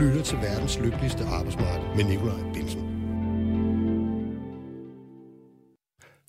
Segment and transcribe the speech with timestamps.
[0.00, 2.80] lytter til verdens lykkeligste arbejdsmarked med Nikolaj Bilsen.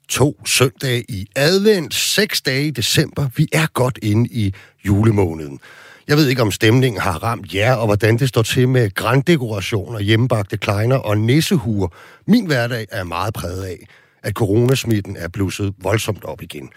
[0.09, 3.28] To søndage i advent, seks dage i december.
[3.35, 4.53] Vi er godt inde i
[4.85, 5.60] julemåneden.
[6.07, 9.99] Jeg ved ikke, om stemningen har ramt jer, og hvordan det står til med granddekorationer,
[9.99, 11.88] hjemmebagte kleiner og nissehuer.
[12.28, 13.88] Min hverdag er meget præget af,
[14.24, 16.70] at coronasmitten er blusset voldsomt op igen.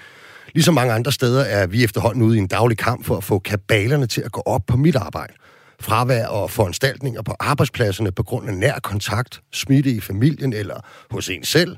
[0.52, 3.38] Ligesom mange andre steder er vi efterhånden ude i en daglig kamp for at få
[3.38, 5.32] kabalerne til at gå op på mit arbejde.
[5.80, 11.28] Fravær og foranstaltninger på arbejdspladserne på grund af nær kontakt, smitte i familien eller hos
[11.28, 11.76] en selv,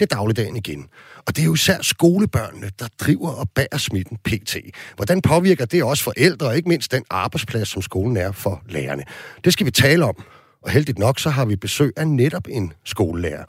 [0.00, 0.86] det er dagligdagen igen.
[1.26, 4.56] Og det er jo især skolebørnene, der driver og bærer smitten pt.
[4.96, 9.02] Hvordan påvirker det også forældre, og ikke mindst den arbejdsplads, som skolen er for lærerne?
[9.44, 10.24] Det skal vi tale om.
[10.62, 13.44] Og heldigt nok, så har vi besøg af netop en skolelærer.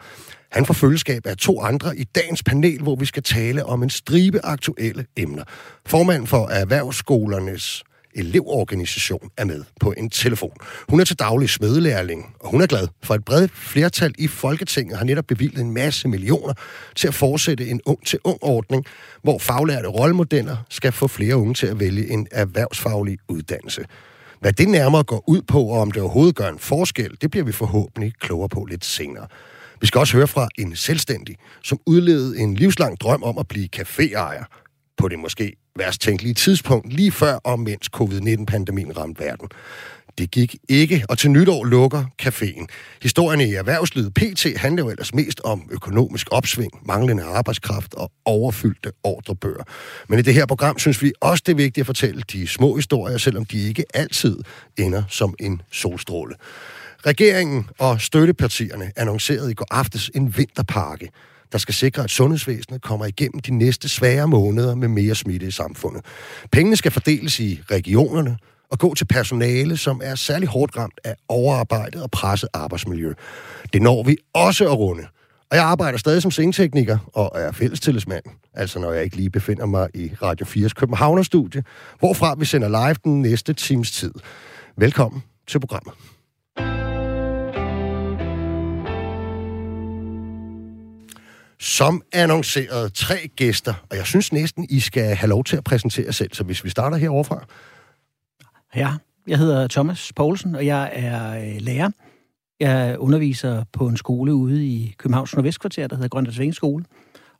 [0.52, 3.90] Han får følgeskab af to andre i dagens panel, hvor vi skal tale om en
[3.90, 5.44] stribe aktuelle emner.
[5.86, 7.84] Formand for Erhvervsskolernes
[8.16, 10.54] elevorganisation er med på en telefon.
[10.90, 14.98] Hun er til daglig smedelærling, og hun er glad for et bredt flertal i Folketinget
[14.98, 16.54] har netop bevilget en masse millioner
[16.96, 18.86] til at fortsætte en ung-til-ung-ordning,
[19.24, 23.86] hvor faglærte rollemodeller skal få flere unge til at vælge en erhvervsfaglig uddannelse.
[24.40, 27.46] Hvad det nærmere går ud på, og om det overhovedet gør en forskel, det bliver
[27.46, 29.28] vi forhåbentlig klogere på lidt senere.
[29.82, 33.70] Vi skal også høre fra en selvstændig, som udlevede en livslang drøm om at blive
[33.76, 34.44] caféejer
[34.98, 39.48] på det måske værst tænkelige tidspunkt, lige før og mens covid-19-pandemien ramte verden.
[40.18, 42.66] Det gik ikke, og til nytår lukker caféen.
[43.02, 48.92] Historien i erhvervslivet PT handler jo ellers mest om økonomisk opsving, manglende arbejdskraft og overfyldte
[49.04, 49.64] ordrebøger.
[50.10, 52.76] Men i det her program synes vi også, det er vigtigt at fortælle de små
[52.76, 54.38] historier, selvom de ikke altid
[54.78, 56.36] ender som en solstråle.
[57.06, 61.10] Regeringen og støttepartierne annoncerede i går aftes en vinterpakke,
[61.52, 65.52] der skal sikre, at sundhedsvæsenet kommer igennem de næste svære måneder med mere smitte i
[65.52, 66.06] samfundet.
[66.52, 68.38] Pengene skal fordeles i regionerne
[68.72, 73.14] og gå til personale, som er særlig hårdt ramt af overarbejdet og presset arbejdsmiljø.
[73.74, 75.04] Det når vi også at runde.
[75.52, 78.24] Og jeg arbejder stadig som scenetekniker og er fællestillidsmand,
[78.54, 81.64] altså når jeg ikke lige befinder mig i Radio 4's Københavnerstudie,
[82.00, 84.14] hvorfra vi sender live den næste times tid.
[84.78, 85.94] Velkommen til programmet.
[91.62, 96.06] Som annonceret tre gæster, og jeg synes næsten, I skal have lov til at præsentere
[96.06, 97.46] jer selv, så hvis vi starter heroverfra.
[98.76, 98.94] Ja,
[99.28, 101.90] jeg hedder Thomas Poulsen, og jeg er øh, lærer.
[102.60, 106.86] Jeg underviser på en skole ude i Københavns Nordvestkvarter, der hedder Grønlands skole.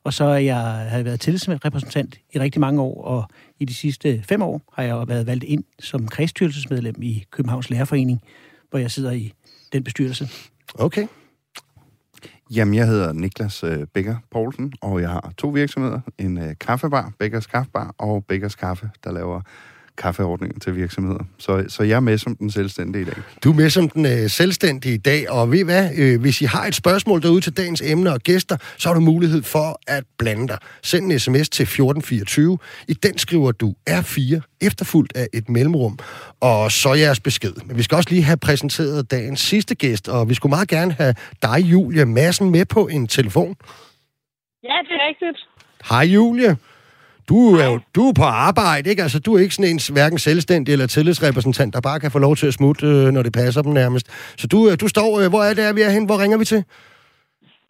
[0.04, 3.24] Og så er jeg, har jeg været tillidsrepræsentant i rigtig mange år, og
[3.60, 8.22] i de sidste fem år har jeg været valgt ind som kredsstyrelsesmedlem i Københavns Lærerforening,
[8.70, 9.32] hvor jeg sidder i
[9.72, 10.28] den bestyrelse.
[10.74, 11.06] Okay.
[12.54, 16.00] Jamen, jeg hedder Niklas øh, Bækker Poulsen, og jeg har to virksomheder.
[16.18, 19.40] En øh, kaffebar, Bækkers Kaffebar, og Bækkers Kaffe, der laver
[19.98, 21.24] kaffeordninger til virksomheder.
[21.38, 23.14] Så, så jeg er med som den selvstændige i dag.
[23.44, 25.90] Du er med som den øh, selvstændige i dag, og ved hvad?
[25.98, 29.00] Øh, hvis I har et spørgsmål derude til dagens emner og gæster, så har du
[29.00, 30.58] mulighed for at blande dig.
[30.82, 32.58] Send en sms til 1424.
[32.88, 35.98] I den skriver du R4, efterfulgt af et mellemrum,
[36.40, 37.52] og så jeres besked.
[37.64, 40.92] Men vi skal også lige have præsenteret dagens sidste gæst, og vi skulle meget gerne
[40.92, 43.56] have dig, Julie Madsen, med på en telefon.
[44.62, 45.38] Ja, det er rigtigt.
[45.90, 46.56] Hej, Julie.
[47.32, 49.02] Du er jo du er på arbejde, ikke?
[49.06, 52.34] Altså, du er ikke sådan en hverken selvstændig eller tillidsrepræsentant, der bare kan få lov
[52.36, 54.06] til at smutte, øh, når det passer dem nærmest.
[54.40, 55.08] Så du, øh, du står...
[55.20, 56.04] Øh, hvor er det, vi er hen?
[56.10, 56.60] Hvor ringer vi til?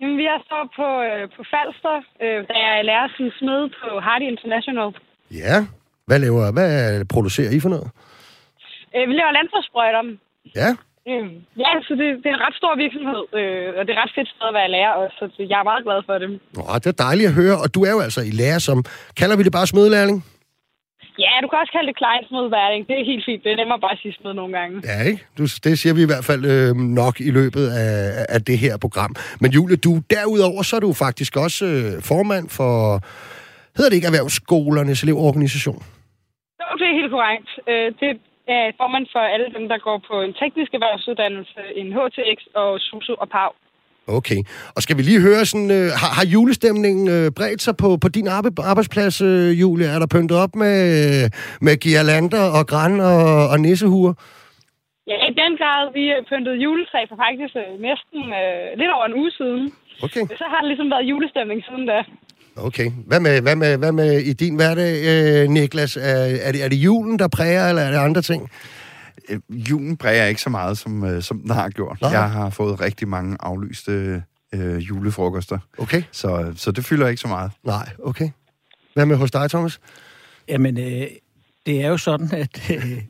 [0.01, 3.89] Jamen, vi er så på, øh, på Falster, øh, jeg er lærer som smed på
[4.07, 4.89] Hardy International.
[5.43, 5.57] Ja.
[6.07, 6.53] Hvad laver...
[6.57, 7.89] Hvad producerer I for noget?
[8.97, 10.03] Øh, vi laver landbrugssprøjter.
[10.61, 10.71] Ja.
[11.11, 11.27] Øh,
[11.65, 14.29] ja, så det, det er en ret stor virksomhed, øh, og det er ret fedt
[14.29, 16.29] sted at være lærer også, så jeg er meget glad for det.
[16.57, 18.79] Nå, det er dejligt at høre, og du er jo altså i lærer som...
[19.21, 20.19] Kalder vi det bare smedlærling?
[21.19, 22.81] Ja, du kan også kalde det klejnsmedværling.
[22.89, 23.45] Det er helt fint.
[23.45, 24.75] Det er nemmere bare at sige smed nogle gange.
[24.91, 25.21] Ja, ikke?
[25.39, 26.71] Du, det siger vi i hvert fald øh,
[27.01, 29.13] nok i løbet af, af det her program.
[29.41, 32.75] Men Julie, du derudover, så er du faktisk også øh, formand for...
[33.77, 35.81] Hedder det ikke Erhvervsskolernes elevorganisation?
[36.61, 37.51] Jo, det er helt korrekt.
[37.71, 38.09] Øh, det
[38.59, 43.15] er formand for alle dem, der går på en teknisk erhvervsuddannelse, en HTX og SUSU
[43.23, 43.53] og PAV.
[44.19, 44.41] Okay.
[44.77, 48.09] Og skal vi lige høre sådan, øh, har, har julestemningen øh, bredt sig på, på
[48.09, 48.29] din
[48.73, 49.87] arbejdsplads, øh, Julie?
[49.95, 50.79] Er der pyntet op med,
[51.67, 54.15] med girlander og græn og, og nissehuer?
[55.11, 55.83] Ja, i den grad.
[55.99, 59.65] Vi pyntede juletræ for faktisk øh, næsten øh, lidt over en uge siden.
[60.07, 60.25] Okay.
[60.41, 61.99] Så har det ligesom været julestemning siden da.
[62.57, 62.91] Okay.
[63.07, 65.97] Hvad med, hvad med, hvad med i din hverdag, øh, Niklas?
[65.97, 68.51] Er, er, det, er det julen, der præger, eller er det andre ting?
[69.29, 71.99] Øh, julen præger ikke så meget, som, øh, som den har gjort.
[72.01, 72.11] Nej.
[72.11, 74.23] Jeg har fået rigtig mange aflyste
[74.55, 75.59] øh, julefrokoster.
[75.79, 76.03] Okay.
[76.13, 77.51] Så, så det fylder ikke så meget.
[77.65, 78.31] Nej, okay.
[78.95, 79.81] Hvad med hos dig, Thomas?
[80.49, 81.07] Jamen, øh,
[81.67, 83.03] det er jo sådan, at øh,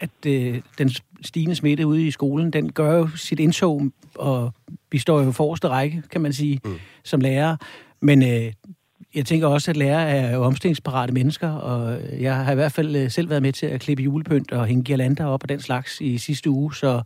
[0.00, 0.90] at øh, den
[1.22, 3.82] stigende smitte ude i skolen, den gør jo sit indtog,
[4.14, 4.52] og
[4.90, 6.74] vi står jo forreste række, kan man sige, mm.
[7.04, 7.56] som lærer.
[8.00, 8.52] Men øh,
[9.16, 13.10] jeg tænker også, at lærere er omstillingsparate mennesker, og jeg har i hvert fald øh,
[13.10, 16.18] selv været med til at klippe julepynt og hænge girlander op og den slags i
[16.18, 17.02] sidste uge, så,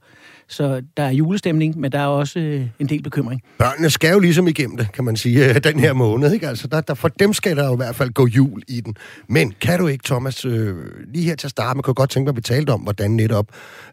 [0.48, 3.42] så der er julestemning, men der er også øh, en del bekymring.
[3.58, 6.32] Børnene skal jo ligesom igennem det, kan man sige, øh, den her måned.
[6.32, 6.48] Ikke?
[6.48, 8.96] Altså, der, der, for dem skal der jo i hvert fald gå jul i den.
[9.28, 10.76] Men kan du ikke, Thomas, øh,
[11.14, 13.10] lige her til at starte, man kan godt tænke mig, at vi talte om, hvordan
[13.10, 13.46] netop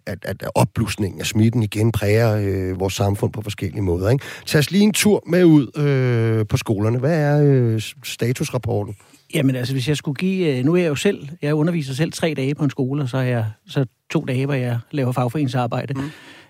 [0.06, 4.10] at, at opblusningen af smitten igen præger øh, vores samfund på forskellige måder.
[4.10, 4.26] Ikke?
[4.46, 7.00] Tag os lige en tur med ud øh, på skolerne.
[7.00, 7.82] Hvad er øh,
[8.14, 8.96] statusrapporten?
[9.34, 10.58] Jamen altså, hvis jeg skulle give...
[10.58, 11.30] Øh, nu er jeg jo selv...
[11.42, 14.46] Jeg underviser selv tre dage på en skole, og så er jeg så to dage,
[14.46, 15.94] hvor jeg laver fagforeningsarbejde.
[15.94, 16.10] Mm.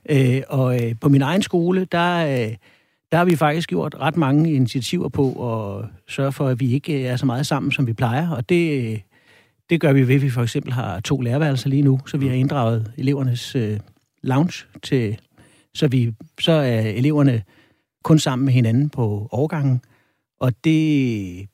[0.09, 2.55] Øh, og øh, på min egen skole, der, øh,
[3.11, 7.05] der har vi faktisk gjort ret mange initiativer på at sørge for, at vi ikke
[7.05, 8.29] er så meget sammen, som vi plejer.
[8.29, 9.01] Og det,
[9.69, 12.27] det gør vi ved, at vi for eksempel har to lærerværelser lige nu, så vi
[12.27, 13.79] har inddraget elevernes øh,
[14.23, 15.17] lounge til...
[15.73, 17.43] Så, vi, så er eleverne
[18.03, 19.81] kun sammen med hinanden på overgangen.
[20.39, 21.47] Og det,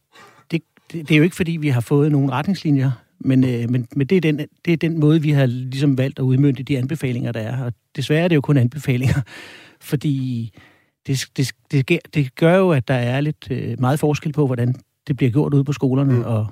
[0.52, 3.88] det, det, det er jo ikke, fordi vi har fået nogle retningslinjer, men, øh, men,
[3.96, 6.78] men det, er den, det er den måde, vi har ligesom valgt at udmynde de
[6.78, 7.64] anbefalinger, der er.
[7.64, 9.22] Og desværre er det jo kun anbefalinger,
[9.92, 10.52] fordi
[11.08, 14.76] det, det, det, det gør jo, at der er lidt øh, meget forskel på, hvordan
[15.08, 16.22] det bliver gjort ude på skolerne, mm.
[16.22, 16.48] og,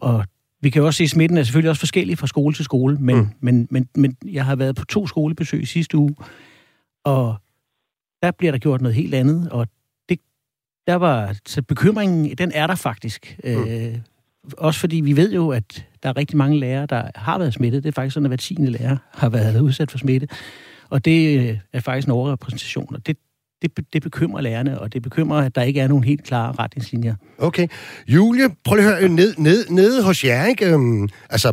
[0.00, 0.24] og
[0.60, 2.96] vi kan jo også se, at smitten er selvfølgelig også forskellig fra skole til skole,
[3.00, 3.28] men, mm.
[3.40, 6.16] men, men, men jeg har været på to skolebesøg i sidste uge,
[7.04, 7.36] og
[8.22, 9.66] der bliver der gjort noget helt andet, og
[10.86, 13.38] der var, så bekymringen, den er der faktisk.
[13.44, 13.50] Mm.
[13.50, 13.94] Øh,
[14.58, 17.82] også fordi vi ved jo, at der er rigtig mange lærere, der har været smittet.
[17.82, 20.28] Det er faktisk sådan, at hver tiende lærer har været udsat for smitte.
[20.90, 23.16] Og det øh, er faktisk en overrepræsentation, og det,
[23.62, 27.14] det, det bekymrer lærerne, og det bekymrer, at der ikke er nogen helt klare retningslinjer.
[27.38, 27.68] Okay.
[28.08, 30.74] Julie, prøv lige at høre, ned, ned, nede hos jer, ikke?
[30.74, 31.52] Um, altså,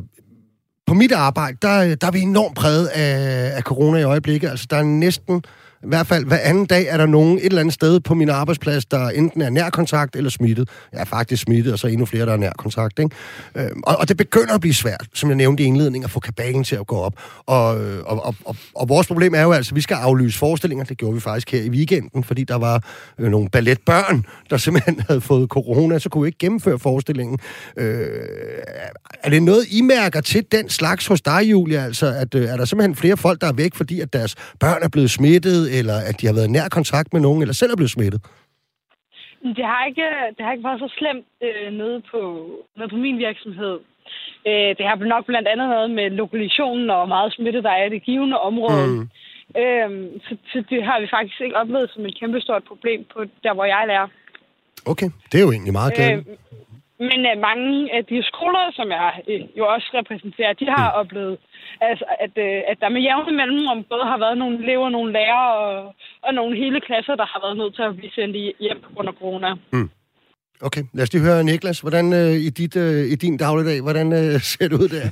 [0.88, 4.50] på mit arbejde, der, der er vi enormt præget af, af corona i øjeblikket.
[4.50, 5.44] Altså, der er næsten
[5.83, 8.30] i hvert fald hver anden dag er der nogen et eller andet sted på min
[8.30, 10.69] arbejdsplads, der enten er nærkontakt eller smittet.
[10.94, 13.00] Jeg er faktisk smittet, og så endnu flere, der er nærkontakt.
[13.00, 13.16] Ikke?
[13.56, 16.19] Øhm, og, og det begynder at blive svært, som jeg nævnte i indledningen, at få
[16.19, 17.13] kabalen til at gå op.
[17.45, 20.38] Og, øh, og, og, og, og vores problem er jo altså, at vi skal aflyse
[20.38, 20.86] forestillinger.
[20.86, 22.84] Det gjorde vi faktisk her i weekenden, fordi der var
[23.19, 27.39] øh, nogle balletbørn, der simpelthen havde fået corona, så kunne vi ikke gennemføre forestillingen.
[27.77, 28.06] Øh,
[29.24, 31.86] er det noget, I mærker til den slags hos dig, Julia?
[31.86, 34.84] Altså, at, øh, er der simpelthen flere folk, der er væk, fordi at deres børn
[34.84, 37.76] er blevet smittet, eller at de har været nær kontakt med nogen, eller selv er
[37.76, 38.22] blevet smittet?
[39.58, 42.20] Det har ikke, det har ikke været så slemt øh, nede, på,
[42.78, 43.76] nede på min virksomhed.
[44.48, 47.90] Øh, det har nok blandt andet noget med lokalisationen og meget smitte, der er i
[47.96, 48.88] det givende område.
[48.88, 49.10] Mm.
[49.62, 49.90] Øh,
[50.26, 53.66] så, så det har vi faktisk ikke oplevet som et kæmpestort problem på der, hvor
[53.66, 54.08] jeg lærer.
[54.86, 55.94] Okay, det er jo egentlig meget.
[56.00, 56.26] Øh,
[57.10, 61.00] men uh, mange af de skoler, som jeg uh, jo også repræsenterer, de har mm.
[61.00, 61.38] oplevet,
[61.89, 65.51] altså, at, øh, at der med jævne mellemrum både har været nogle elever, nogle lærere
[65.66, 65.95] og,
[66.25, 68.36] og nogle hele klasser, der har været nødt til at blive sendt
[68.66, 69.50] hjem på grund af corona.
[69.74, 69.89] Mm.
[70.68, 74.07] Okay, lad os lige høre, Niklas, hvordan øh, i, dit, øh, i din dagligdag, hvordan
[74.13, 75.07] øh, ser det ud der?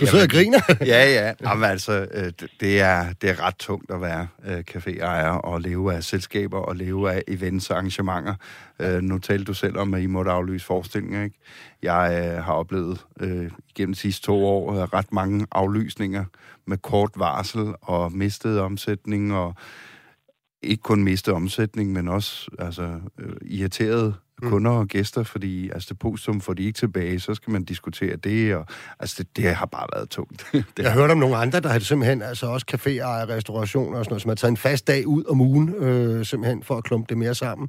[0.00, 0.58] Du sidder og griner.
[0.80, 1.32] ja, ja.
[1.42, 5.94] Jamen, altså, øh, det, er, det er ret tungt at være øh, caféejer og leve
[5.94, 8.34] af selskaber og leve af events og arrangementer.
[8.78, 11.38] Øh, nu talte du selv om, at I måtte aflyse forestillinger, ikke?
[11.82, 16.24] Jeg øh, har oplevet øh, gennem de sidste to år øh, ret mange aflysninger
[16.66, 19.54] med kort varsel og mistet omsætning og
[20.62, 24.48] ikke kun mistet omsætning, men også altså, øh, irriteret Mm.
[24.48, 28.54] kunder og gæster, fordi altså, depositum får de ikke tilbage, så skal man diskutere det,
[28.54, 28.66] og
[29.00, 30.46] altså, det, det har bare været tungt.
[30.52, 33.28] det jeg har hørt om nogle andre, der har det simpelthen, altså også caféer og
[33.28, 36.62] restaurationer og sådan noget, som har taget en fast dag ud om ugen, øh, simpelthen
[36.62, 37.68] for at klumpe det mere sammen.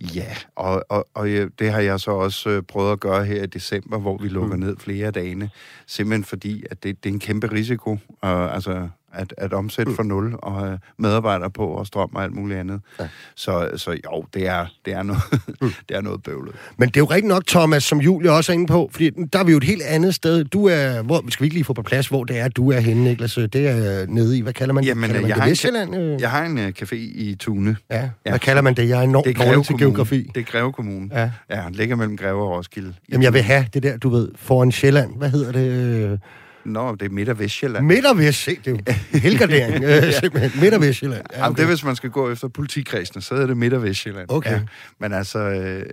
[0.00, 3.46] Ja, og, og, og det har jeg så også øh, prøvet at gøre her i
[3.46, 4.62] december, hvor vi lukker mm.
[4.62, 5.50] ned flere af dagene,
[5.86, 7.98] simpelthen fordi, at det, det er en kæmpe risiko.
[8.20, 9.96] Og, altså, at, at omsætte mm.
[9.96, 12.80] for nul og have medarbejdere på og strøm og alt muligt andet.
[13.00, 13.08] Ja.
[13.34, 15.22] Så, så jo, det er, det er noget,
[15.60, 15.72] mm.
[15.88, 16.54] det er noget bøvlet.
[16.76, 19.38] Men det er jo rigtig nok, Thomas, som Julie også er inde på, fordi der
[19.38, 20.44] er vi jo et helt andet sted.
[20.44, 22.80] Du er, hvor, skal vi ikke lige få på plads, hvor det er, du er
[22.80, 23.34] henne, Niklas?
[23.34, 24.84] Det er nede i, hvad kalder man?
[24.84, 25.42] Jamen, kalder man jeg, det?
[25.42, 25.94] har Vestjylland?
[25.94, 27.76] En, jeg har en uh, café i Tune.
[27.90, 28.30] Ja, ja.
[28.30, 28.88] hvad kalder man det?
[28.88, 30.30] Jeg er enormt det er til geografi.
[30.34, 31.08] Det er Greve Kommune.
[31.12, 31.30] Ja.
[31.50, 32.94] Ja, ligger mellem Greve og Roskilde.
[33.12, 35.16] Jamen, jeg vil have det der, du ved, foran Sjælland.
[35.16, 36.20] Hvad hedder det?
[36.68, 37.86] Nå, det er Midt- og Vestjylland.
[37.86, 40.60] Midt- og Vest, se, det er jo helgardering, øh, simpelthen.
[40.60, 41.22] Midt- og Vestjylland.
[41.32, 41.44] Ja, okay.
[41.44, 44.26] Jamen, det er, hvis man skal gå efter politikredsene, så er det Midt- og Vestjylland.
[44.30, 44.50] Okay.
[44.50, 44.60] Ja.
[45.00, 45.86] Men altså, øh,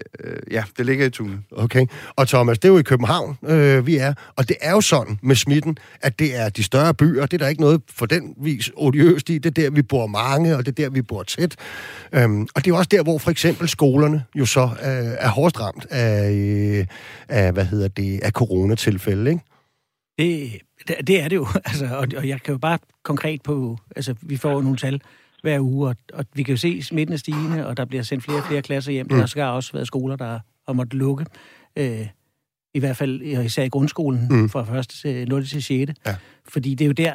[0.51, 1.39] ja, det ligger i Tune.
[1.51, 1.86] Okay.
[2.15, 4.13] Og Thomas, det er jo i København, øh, vi er.
[4.36, 7.22] Og det er jo sådan med smitten, at det er de større byer.
[7.25, 9.38] Det er der ikke noget for den vis odiøst i.
[9.38, 11.55] Det er der, vi bor mange, og det er der, vi bor tæt.
[12.13, 14.67] Øhm, og det er også der, hvor for eksempel skolerne jo så øh,
[15.20, 16.86] er hårdest ramt af, øh,
[17.29, 19.44] af, hvad hedder det, af coronatilfælde, ikke?
[20.20, 24.15] Det, det er det jo, altså, og, og jeg kan jo bare konkret på, altså
[24.22, 25.01] vi får nogle tal
[25.41, 28.24] hver uge, og, og vi kan jo se, smitten er stigende, og der bliver sendt
[28.24, 29.08] flere og flere klasser hjem.
[29.10, 29.17] Mm.
[29.17, 31.25] Der skal også været skoler, der har måttet lukke.
[31.75, 32.08] Øh,
[32.74, 34.50] I hvert fald især i grundskolen, mm.
[34.50, 34.89] fra 1.
[34.89, 35.46] til 0.
[35.46, 35.91] til 6.
[36.05, 36.15] Ja.
[36.48, 37.13] Fordi det er jo der,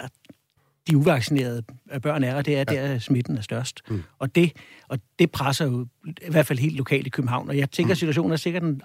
[0.90, 1.62] de uvaccinerede
[2.02, 2.92] børn er, og det er ja.
[2.92, 3.80] der, smitten er størst.
[3.88, 4.02] Mm.
[4.18, 4.52] Og, det,
[4.88, 7.48] og det presser jo i hvert fald helt lokalt i København.
[7.48, 7.96] Og jeg tænker, mm.
[7.96, 8.82] situationen er sikkert en,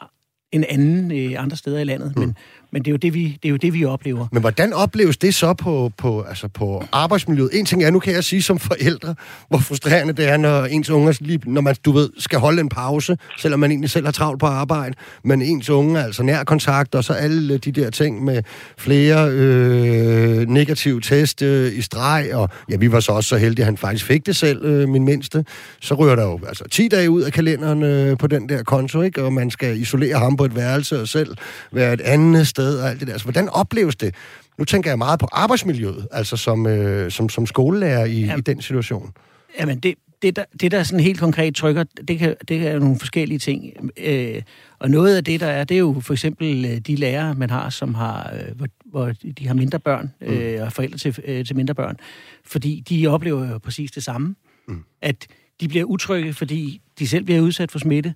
[0.52, 2.22] en anden øh, andre steder i landet, mm.
[2.22, 2.36] men
[2.75, 4.28] men det er, jo det, vi, det er jo det, vi oplever.
[4.32, 7.50] Men hvordan opleves det så på, på, altså på arbejdsmiljøet?
[7.54, 9.16] En ting er, nu kan jeg sige som forældre,
[9.50, 12.70] hvor frustrerende det er, når ens unger, lige, når man, du ved, skal holde en
[12.70, 16.96] pause, selvom man egentlig selv har travlt på arbejde, men ens unge, altså nær kontakt,
[16.96, 18.44] og så alle de der ting med
[18.78, 23.64] flere øh, negative test øh, i streg, og ja, vi var så også så heldige,
[23.64, 25.46] at han faktisk fik det selv, øh, min mindste.
[25.82, 29.02] Så rører der jo altså 10 dage ud af kalenderen øh, på den der konto,
[29.02, 29.24] ikke?
[29.24, 31.36] og man skal isolere ham på et værelse og selv
[31.72, 33.13] være et andet sted og alt det der.
[33.13, 34.15] Altså, hvordan opleves det?
[34.58, 38.38] Nu tænker jeg meget på arbejdsmiljøet, altså som, øh, som, som skolelærer i, ja.
[38.38, 39.12] i den situation.
[39.60, 43.00] Jamen, det, det, der, det der sådan helt konkret trykker, det kan, det kan nogle
[43.00, 43.74] forskellige ting.
[43.98, 44.42] Øh,
[44.80, 47.50] og noget af det, der er, det er jo for eksempel øh, de lærere, man
[47.50, 50.27] har, som har, øh, hvor, hvor de har mindre børn, mm.
[50.27, 51.98] øh, og forældre til, øh, til mindre børn.
[52.46, 54.36] Fordi de oplever jo præcis det samme.
[54.68, 54.84] Mm.
[55.01, 55.27] At
[55.62, 58.13] de bliver utrygge, fordi de selv bliver udsat for smitte,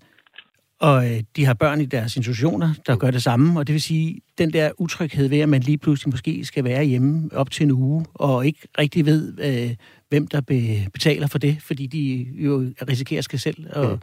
[0.79, 3.81] og øh, de har børn i deres institutioner, der gør det samme, og det vil
[3.81, 7.63] sige, den der utryghed ved, at man lige pludselig måske skal være hjemme op til
[7.63, 9.75] en uge, og ikke rigtig ved, øh,
[10.09, 13.97] hvem der be, betaler for det, fordi de jo risikerer sig selv at mm.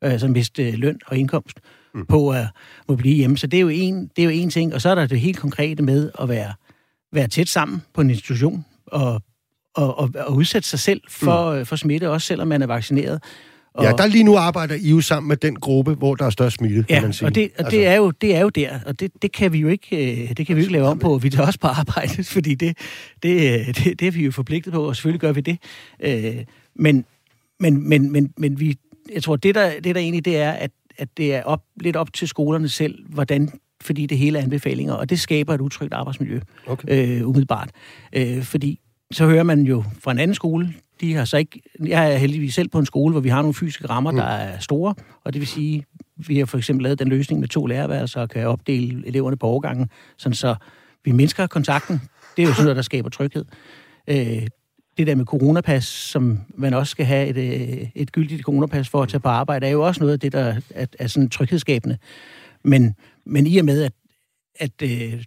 [0.00, 1.60] altså miste løn og indkomst
[1.94, 2.06] mm.
[2.06, 2.46] på at
[2.88, 3.38] må blive hjemme.
[3.38, 5.20] Så det er, jo en, det er jo en ting, og så er der det
[5.20, 6.54] helt konkrete med at være,
[7.12, 9.22] være tæt sammen på en institution, og,
[9.74, 11.66] og, og, og udsætte sig selv for, mm.
[11.66, 13.22] for smitte, også selvom man er vaccineret.
[13.74, 16.30] Og, ja, der lige nu arbejder I jo sammen med den gruppe, hvor der er
[16.30, 17.26] størst smitte, ja, kan man sige.
[17.26, 17.76] og, det, og altså.
[17.76, 20.36] det, er jo, det er jo der, og det, det kan vi jo ikke, øh,
[20.36, 21.18] det kan vi ikke lave om på.
[21.18, 22.78] Vi er også på arbejde, fordi det,
[23.22, 25.58] det, det, det er vi jo forpligtet på, og selvfølgelig gør vi det.
[26.00, 26.44] Øh,
[26.76, 27.04] men,
[27.60, 28.76] men, men, men, men vi,
[29.14, 31.96] jeg tror, det der, det der egentlig det er, at, at det er op, lidt
[31.96, 33.50] op til skolerne selv, hvordan
[33.82, 37.18] fordi det hele er anbefalinger, og det skaber et utrygt arbejdsmiljø, okay.
[37.20, 37.70] øh, umiddelbart.
[38.12, 38.80] Øh, fordi
[39.12, 41.62] så hører man jo fra en anden skole, de har så ikke...
[41.86, 44.16] Jeg er heldigvis selv på en skole, hvor vi har nogle fysiske rammer, mm.
[44.16, 45.84] der er store, og det vil sige,
[46.16, 49.46] vi har for eksempel lavet den løsning med to lærerværelser og kan opdele eleverne på
[49.46, 50.54] overgangen, sådan så
[51.04, 52.00] vi mindsker kontakten.
[52.36, 53.44] Det er jo sådan noget, der skaber tryghed.
[54.08, 54.46] Øh,
[54.98, 59.02] det der med coronapas, som man også skal have et, øh, et gyldigt coronapas for
[59.02, 61.98] at tage på arbejde, er jo også noget af det, der er, er sådan tryghedsskabende.
[62.64, 62.94] Men,
[63.26, 63.92] men i og med, at,
[64.56, 65.24] at øh,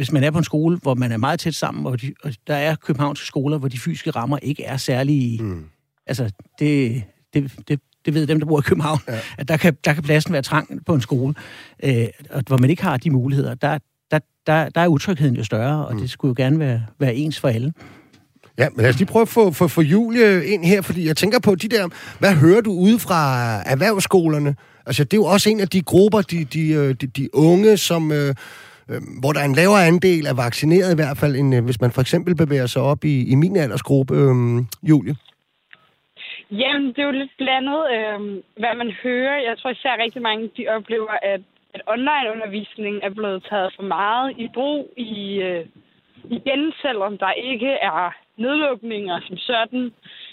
[0.00, 2.32] hvis man er på en skole, hvor man er meget tæt sammen, og, de, og
[2.46, 5.42] der er københavnske skoler, hvor de fysiske rammer ikke er særlige...
[5.42, 5.64] Mm.
[6.06, 7.02] Altså, det,
[7.34, 9.18] det, det, det ved dem, der bor i København, ja.
[9.38, 11.34] at der kan, der kan pladsen være trang på en skole,
[11.82, 13.54] øh, og hvor man ikke har de muligheder.
[13.54, 13.78] Der,
[14.10, 16.00] der, der, der er utrygheden jo større, og mm.
[16.00, 17.72] det skulle jo gerne være, være ens for alle.
[18.58, 21.16] Ja, men lad os lige prøve at få, få, få Julie ind her, fordi jeg
[21.16, 21.88] tænker på de der...
[22.18, 24.56] Hvad hører du ude fra erhvervsskolerne?
[24.86, 27.76] Altså, det er jo også en af de grupper, de, de, øh, de, de unge,
[27.76, 28.12] som...
[28.12, 28.34] Øh,
[28.90, 31.80] øh, hvor der er en lavere andel af vaccineret i hvert fald, end øh, hvis
[31.80, 34.34] man for eksempel bevæger sig op i, i min aldersgruppe, øh,
[34.90, 35.14] Julie?
[36.50, 38.20] Jamen, det er jo lidt blandet, øh,
[38.60, 39.36] hvad man hører.
[39.48, 41.40] Jeg tror især rigtig mange, de oplever, at,
[41.74, 45.14] at online-undervisning er blevet taget for meget i brug i,
[45.48, 45.66] øh,
[46.24, 49.92] igen, selvom der ikke er nedlukninger som sådan,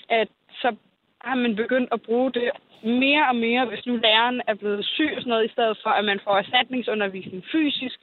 [0.09, 0.27] at
[0.61, 0.75] så
[1.21, 2.49] har man begyndt at bruge det
[2.83, 5.89] mere og mere, hvis nu læreren er blevet syg og sådan noget, i stedet for,
[5.89, 7.99] at man får erstatningsundervisning fysisk.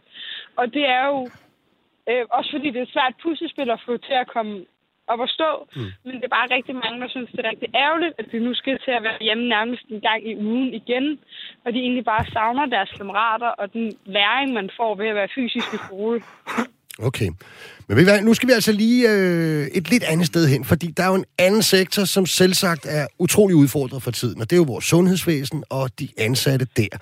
[0.61, 1.19] Og det er jo
[2.11, 4.55] øh, også fordi, det er svært puslespil at få til at komme
[5.13, 5.51] op og stå.
[5.77, 5.91] Mm.
[6.05, 8.55] Men det er bare rigtig mange, der synes, det er rigtig ærgerligt, at de nu
[8.55, 11.07] skal til at være hjemme nærmest en gang i ugen igen.
[11.65, 15.35] Og de egentlig bare savner deres kammerater og den læring, man får ved at være
[15.35, 16.21] fysisk i skole.
[16.99, 17.31] Okay.
[17.87, 20.87] Men ved hvad, nu skal vi altså lige øh, et lidt andet sted hen, fordi
[20.97, 24.57] der er jo en anden sektor, som selvsagt er utrolig udfordret for tiden, og det
[24.57, 26.99] er jo vores sundhedsvæsen og de ansatte der.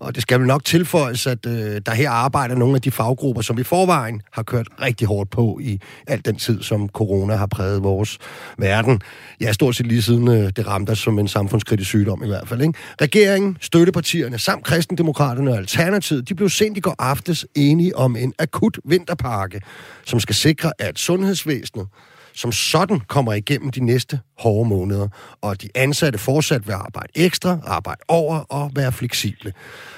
[0.00, 3.42] Og det skal vel nok tilføjes, at øh, der her arbejder nogle af de faggrupper,
[3.42, 7.46] som i forvejen har kørt rigtig hårdt på i al den tid, som corona har
[7.46, 8.18] præget vores
[8.58, 9.00] verden.
[9.40, 12.48] Ja, stort set lige siden øh, det ramte os som en samfundskritisk sygdom i hvert
[12.48, 12.60] fald.
[12.60, 12.78] Ikke?
[13.00, 18.34] Regeringen, støttepartierne samt kristendemokraterne og Alternativet, de blev sent i går aftes enige om en
[18.38, 19.60] akut vinterpakke,
[20.04, 21.86] som skal sikre, at sundhedsvæsenet
[22.38, 25.08] som sådan kommer igennem de næste hårde måneder,
[25.42, 29.52] og de ansatte fortsat vil arbejde ekstra, arbejde over og være fleksible.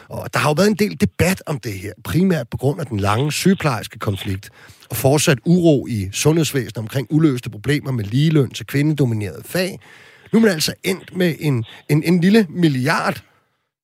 [0.09, 2.87] Og der har jo været en del debat om det her, primært på grund af
[2.87, 4.51] den lange sygeplejerske konflikt,
[4.91, 9.79] og fortsat uro i sundhedsvæsenet omkring uløste problemer med ligeløn til kvindedominerede fag.
[10.33, 13.23] Nu er man altså endt med en, en, en lille milliard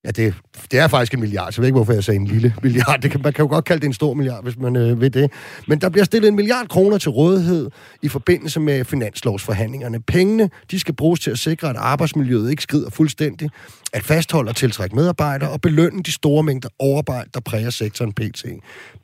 [0.07, 0.35] Ja, det,
[0.71, 3.01] det er faktisk en milliard, så jeg ved ikke, hvorfor jeg sagde en lille milliard.
[3.03, 5.11] Det kan, man kan jo godt kalde det en stor milliard, hvis man øh, ved
[5.11, 5.33] det.
[5.69, 7.71] Men der bliver stillet en milliard kroner til rådighed
[8.03, 10.03] i forbindelse med finanslovsforhandlingerne.
[10.03, 13.51] Pengene, de skal bruges til at sikre, at arbejdsmiljøet ikke skrider fuldstændig,
[13.93, 18.45] at fastholde og tiltrække medarbejdere og belønne de store mængder overarbejde, der præger sektoren PT.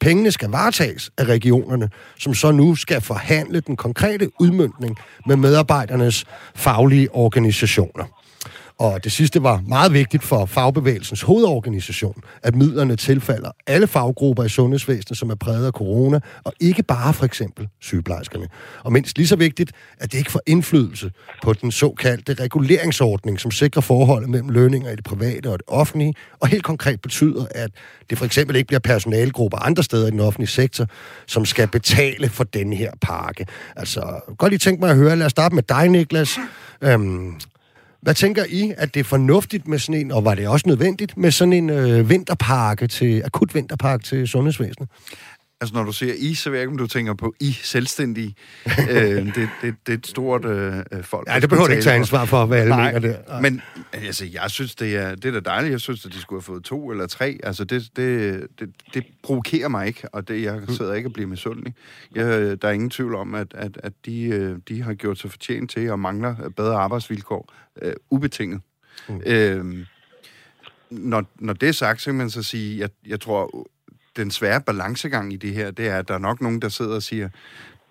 [0.00, 6.24] Pengene skal varetages af regionerne, som så nu skal forhandle den konkrete udmyndning med medarbejdernes
[6.54, 8.21] faglige organisationer.
[8.82, 14.48] Og det sidste var meget vigtigt for fagbevægelsens hovedorganisation, at midlerne tilfalder alle faggrupper i
[14.48, 18.48] sundhedsvæsenet, som er præget af corona, og ikke bare for eksempel sygeplejerskerne.
[18.84, 21.10] Og mindst lige så vigtigt, at det ikke får indflydelse
[21.42, 26.14] på den såkaldte reguleringsordning, som sikrer forholdet mellem lønninger i det private og det offentlige,
[26.40, 27.70] og helt konkret betyder, at
[28.10, 30.86] det for eksempel ikke bliver personalegrupper andre steder i den offentlige sektor,
[31.26, 33.46] som skal betale for den her pakke.
[33.76, 36.38] Altså, godt lige tænke mig at høre, lad os starte med dig, Niklas.
[36.82, 37.34] Øhm,
[38.02, 41.16] hvad tænker I, at det er fornuftigt med sådan en, og var det også nødvendigt,
[41.16, 44.88] med sådan en øh, vinterpakke til, akut vinterpakke til sundhedsvæsenet?
[45.62, 48.34] Altså, når du siger I, så ved jeg ikke, om du tænker på I selvstændige.
[48.90, 51.28] øh, det, det, det er et stort øh, folk.
[51.28, 53.16] Ja, det behøver du ikke tage ansvar for, hvad alle Nej, mener det.
[53.28, 53.40] Nej.
[53.40, 55.72] Men altså, jeg synes, det er, det er da dejligt.
[55.72, 57.38] Jeg synes, at de skulle have fået to eller tre.
[57.42, 61.28] Altså, det, det, det, det provokerer mig ikke, og det, jeg sidder ikke og bliver
[61.28, 61.74] misundelig.
[62.14, 65.30] Jeg, der er ingen tvivl om, at, at, at de, øh, de har gjort sig
[65.30, 67.52] fortjent til og mangler bedre arbejdsvilkår.
[67.86, 68.60] Uh, ubetinget.
[69.08, 69.20] Mm.
[69.26, 69.86] Øh,
[70.90, 73.68] når, når det er sagt, så kan man så sige, jeg, jeg tror,
[74.16, 76.94] den svære balancegang i det her, det er, at der er nok nogen, der sidder
[76.94, 77.28] og siger,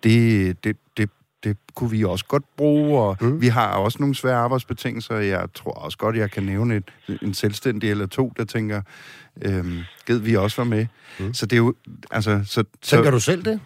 [0.04, 1.10] det, det, det,
[1.44, 3.42] det kunne vi også godt bruge, og mm.
[3.42, 5.16] vi har også nogle svære arbejdsbetingelser.
[5.16, 8.82] Jeg tror også godt, jeg kan nævne et, en selvstændig eller to, der tænker,
[9.42, 10.88] øhm, ged vi også var med.
[11.20, 11.34] Mm.
[11.34, 11.74] Så det er jo,
[12.12, 12.42] altså...
[12.46, 13.60] Så, Tænker så, du selv det?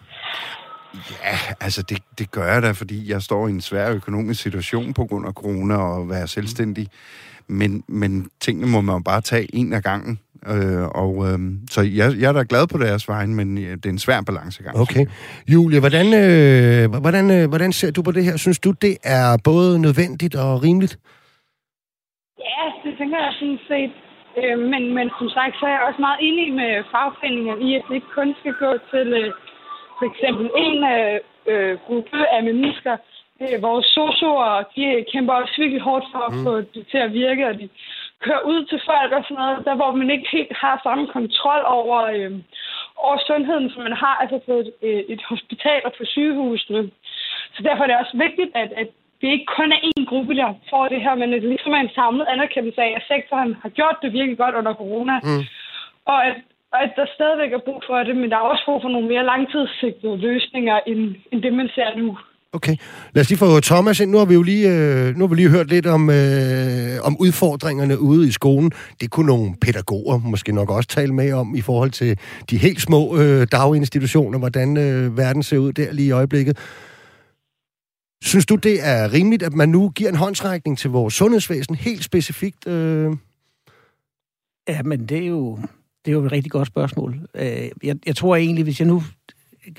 [1.24, 4.94] Ja, altså det, det gør jeg da, fordi jeg står i en svær økonomisk situation
[4.94, 6.88] på grund af corona og være selvstændig.
[7.48, 10.18] Men, men tingene må man jo bare tage en af gangen.
[10.54, 11.38] Øh, og øh,
[11.70, 14.20] så jeg, jeg er da glad på deres vejen, men ja, det er en svær
[14.28, 14.74] balancegang.
[14.84, 15.04] Okay.
[15.52, 18.36] Julie, hvordan, øh, hvordan, øh, hvordan ser du på det her?
[18.36, 20.94] Synes du, det er både nødvendigt og rimeligt?
[22.38, 23.94] Ja, det tænker jeg sådan set.
[24.40, 27.82] Øh, men, men som sagt, så er jeg også meget enig med fagforeningerne i, at
[27.88, 29.30] det ikke kun skal gå til øh,
[29.98, 30.76] for eksempel en
[31.52, 32.94] øh, gruppe af mennesker.
[33.42, 36.44] Øh, vores sosuer, de kæmper også virkelig hårdt for at mm.
[36.44, 37.68] få det til at virke, og de
[38.24, 41.62] kører ud til folk og sådan noget, der hvor man ikke helt har samme kontrol
[41.78, 42.32] over, øh,
[42.96, 46.90] over sundheden, som man har altså på et, øh, et hospital og på sygehusene.
[47.54, 48.88] Så derfor er det også vigtigt, at, at
[49.20, 51.82] det ikke kun er én gruppe, der får det her, men at det ligesom er
[51.82, 55.14] en samlet anerkendelse af, at sektoren har gjort det virkelig godt under corona.
[55.22, 55.44] Mm.
[56.04, 56.36] Og at,
[56.72, 59.08] og at der stadigvæk er brug for det, men der er også brug for nogle
[59.08, 62.18] mere langtidssigtede løsninger, end, end det, man ser nu.
[62.56, 62.76] Okay.
[63.14, 64.10] Lad os lige få Thomas ind.
[64.10, 67.16] Nu har vi jo lige, øh, nu har vi lige hørt lidt om, øh, om
[67.20, 68.72] udfordringerne ude i skolen.
[69.00, 72.18] Det kunne nogle pædagoger måske nok også tale med om i forhold til
[72.50, 76.58] de helt små øh, daginstitutioner, hvordan øh, verden ser ud der lige i øjeblikket.
[78.24, 82.04] Synes du, det er rimeligt, at man nu giver en håndsrækning til vores sundhedsvæsen helt
[82.04, 82.66] specifikt?
[82.66, 83.12] Øh?
[84.68, 85.56] Ja, men det er jo,
[86.04, 87.20] det er jo et rigtig godt spørgsmål.
[87.34, 89.02] Øh, jeg, jeg tror egentlig, hvis jeg nu...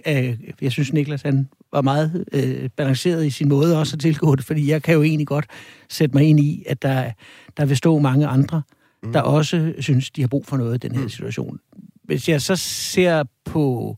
[0.07, 4.35] Øh, jeg synes, Niklas han var meget øh, balanceret i sin måde også at tilgå
[4.35, 5.45] det, fordi jeg kan jo egentlig godt
[5.89, 7.11] sætte mig ind i, at der,
[7.57, 8.61] der vil stå mange andre,
[9.03, 9.13] mm.
[9.13, 11.09] der også synes, de har brug for noget i den her mm.
[11.09, 11.59] situation.
[12.03, 13.97] Hvis jeg så ser på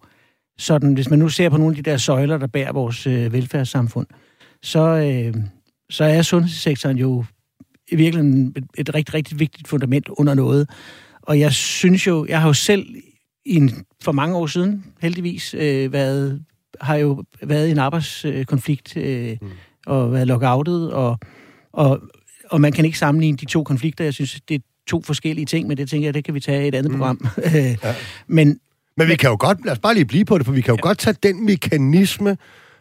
[0.57, 3.33] sådan, hvis man nu ser på nogle af de der søjler, der bærer vores øh,
[3.33, 4.07] velfærdssamfund,
[4.61, 5.43] så, øh,
[5.89, 7.25] så er sundhedssektoren jo
[7.91, 10.69] i virkeligheden et, et rigtig, rigtig vigtigt fundament under noget.
[11.21, 12.95] Og jeg synes jo, jeg har jo selv
[13.49, 16.43] en, for mange år siden, heldigvis, øh, været,
[16.81, 19.47] har jo været en arbejdskonflikt øh, mm.
[19.85, 21.19] og været lockoutet, og,
[21.73, 22.01] og,
[22.49, 24.03] og man kan ikke sammenligne de to konflikter.
[24.03, 26.65] Jeg synes, det er to forskellige ting, men det tænker jeg, det kan vi tage
[26.65, 26.97] i et andet mm.
[26.97, 27.27] program.
[27.53, 27.75] ja.
[28.27, 28.59] men,
[28.97, 30.71] men vi kan jo godt, lad os bare lige blive på det, for vi kan
[30.71, 30.87] jo ja.
[30.87, 32.37] godt tage den mekanisme,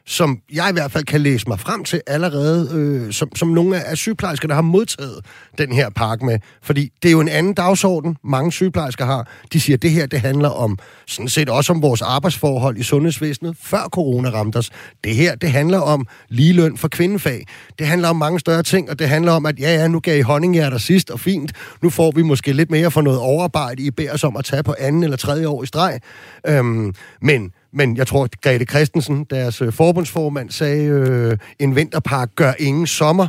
[0.08, 3.84] som jeg i hvert fald kan læse mig frem til allerede, øh, som, som nogle
[3.84, 5.24] af sygeplejerskerne har modtaget
[5.58, 6.38] den her pakke med.
[6.62, 9.28] Fordi det er jo en anden dagsorden, mange sygeplejersker har.
[9.52, 12.82] De siger, at det her det handler om sådan set også om vores arbejdsforhold i
[12.82, 14.70] sundhedsvæsenet, før corona ramte os.
[15.04, 17.46] Det her, det handler om ligeløn for kvindefag.
[17.78, 20.18] Det handler om mange større ting, og det handler om, at ja, ja, nu gav
[20.18, 21.52] I honninghjerter sidst, og fint.
[21.82, 23.82] Nu får vi måske lidt mere for noget overarbejde.
[23.82, 26.00] I beder os om at tage på anden eller tredje år i streg.
[26.46, 32.30] Øhm, men men jeg tror, at Grete Christensen, deres øh, forbundsformand, sagde, øh, en vinterpark
[32.34, 33.28] gør ingen sommer.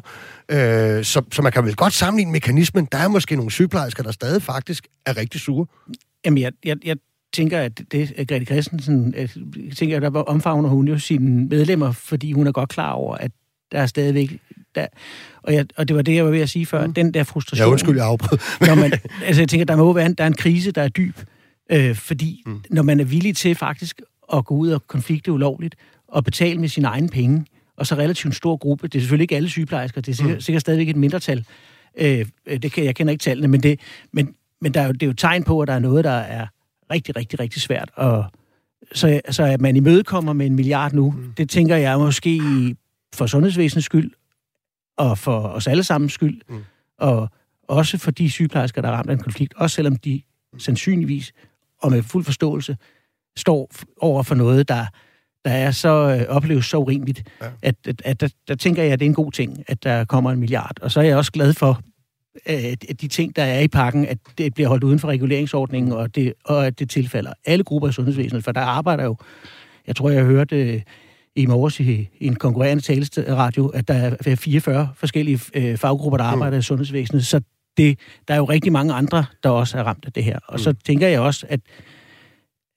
[0.51, 0.57] Øh,
[1.03, 2.87] så, så man kan vel godt sammenligne mekanismen.
[2.91, 5.65] Der er måske nogle sygeplejersker, der stadig faktisk er rigtig sure.
[6.25, 6.97] Jamen, jeg, jeg, jeg
[7.33, 9.29] tænker, at det at Grete Christensen, jeg
[9.77, 13.31] tænker, at der omfavner hun jo sine medlemmer, fordi hun er godt klar over, at
[13.71, 14.39] der er stadigvæk
[14.75, 14.87] der,
[15.43, 16.93] og, jeg, og det var det, jeg var ved at sige før, mm.
[16.93, 17.67] den der frustration.
[17.67, 18.39] Ja, undskyld, jeg afbrød.
[18.67, 20.87] når man, altså jeg tænker, der må være en, der er en krise, der er
[20.87, 21.17] dyb,
[21.71, 22.61] øh, fordi mm.
[22.69, 24.01] når man er villig til faktisk
[24.33, 25.75] at gå ud og konflikte ulovligt,
[26.07, 27.45] og betale med sine egne penge,
[27.77, 30.41] og så relativt stor gruppe, det er selvfølgelig ikke alle sygeplejersker, det er sikkert, mm.
[30.41, 31.45] sikkert stadigvæk et mindretal,
[31.97, 33.79] øh, det kan, jeg kender ikke tallene, men, det,
[34.11, 36.11] men, men der er jo, det er jo tegn på, at der er noget, der
[36.11, 36.47] er
[36.91, 37.91] rigtig, rigtig, rigtig svært.
[37.95, 38.25] Og,
[38.93, 41.33] så, så at man imødekommer med en milliard nu, mm.
[41.37, 42.41] det tænker jeg måske
[43.15, 44.11] for sundhedsvæsenets skyld,
[44.97, 46.63] og for os alle sammen skyld, mm.
[46.97, 47.29] og
[47.67, 50.21] også for de sygeplejersker, der er ramt af en konflikt, også selvom de
[50.57, 51.33] sandsynligvis
[51.81, 52.77] og med fuld forståelse
[53.37, 54.85] står over for noget, der,
[55.45, 57.47] der er så øh, opleves så urimeligt, ja.
[57.61, 60.05] at, at, at der, der tænker jeg, at det er en god ting, at der
[60.05, 60.77] kommer en milliard.
[60.81, 61.81] Og så er jeg også glad for,
[62.45, 66.15] at de ting, der er i pakken, at det bliver holdt uden for reguleringsordningen, og,
[66.15, 69.15] det, og at det tilfælder alle grupper i sundhedsvæsenet, for der arbejder jo,
[69.87, 70.81] jeg tror, jeg hørte øh,
[71.35, 73.93] i morges i, i en konkurrerende taleradio, at der
[74.25, 76.33] er 44 forskellige øh, faggrupper, der mm.
[76.33, 76.59] arbejder mm.
[76.59, 77.41] i sundhedsvæsenet, så
[77.77, 80.39] det, der er jo rigtig mange andre, der også er ramt af det her.
[80.47, 80.57] Og mm.
[80.57, 81.59] så tænker jeg også, at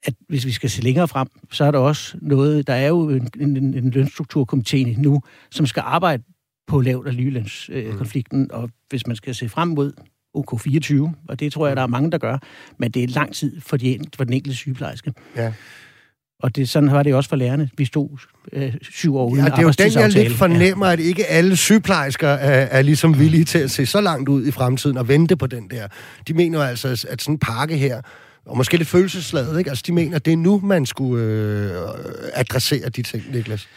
[0.05, 3.09] at hvis vi skal se længere frem, så er der også noget, der er jo
[3.09, 6.23] en, en, en lønstrukturkomité nu, som skal arbejde
[6.67, 8.63] på lavt- og ligelønskonflikten, øh, mm.
[8.63, 9.93] og hvis man skal se frem mod
[10.39, 12.39] OK24, og det tror jeg, der er mange, der gør,
[12.79, 15.13] men det er lang tid for, de, for den enkelte sygeplejerske.
[15.37, 15.53] Ja.
[16.43, 17.71] Og det, sådan var det også for lærerne.
[17.79, 18.09] Vi stod
[18.53, 20.93] øh, syv år uden ja, det er jo den, jeg lidt fornemmer, ja.
[20.93, 24.51] at ikke alle sygeplejersker er, er ligesom villige til at se så langt ud i
[24.51, 25.89] fremtiden og vente på den der.
[26.29, 28.01] De mener altså, at sådan en pakke her
[28.47, 29.71] og måske lidt følelsesladet, ikke?
[29.71, 31.71] Altså, de mener, at det er nu, man skulle øh,
[32.35, 33.69] adressere de ting, Niklas.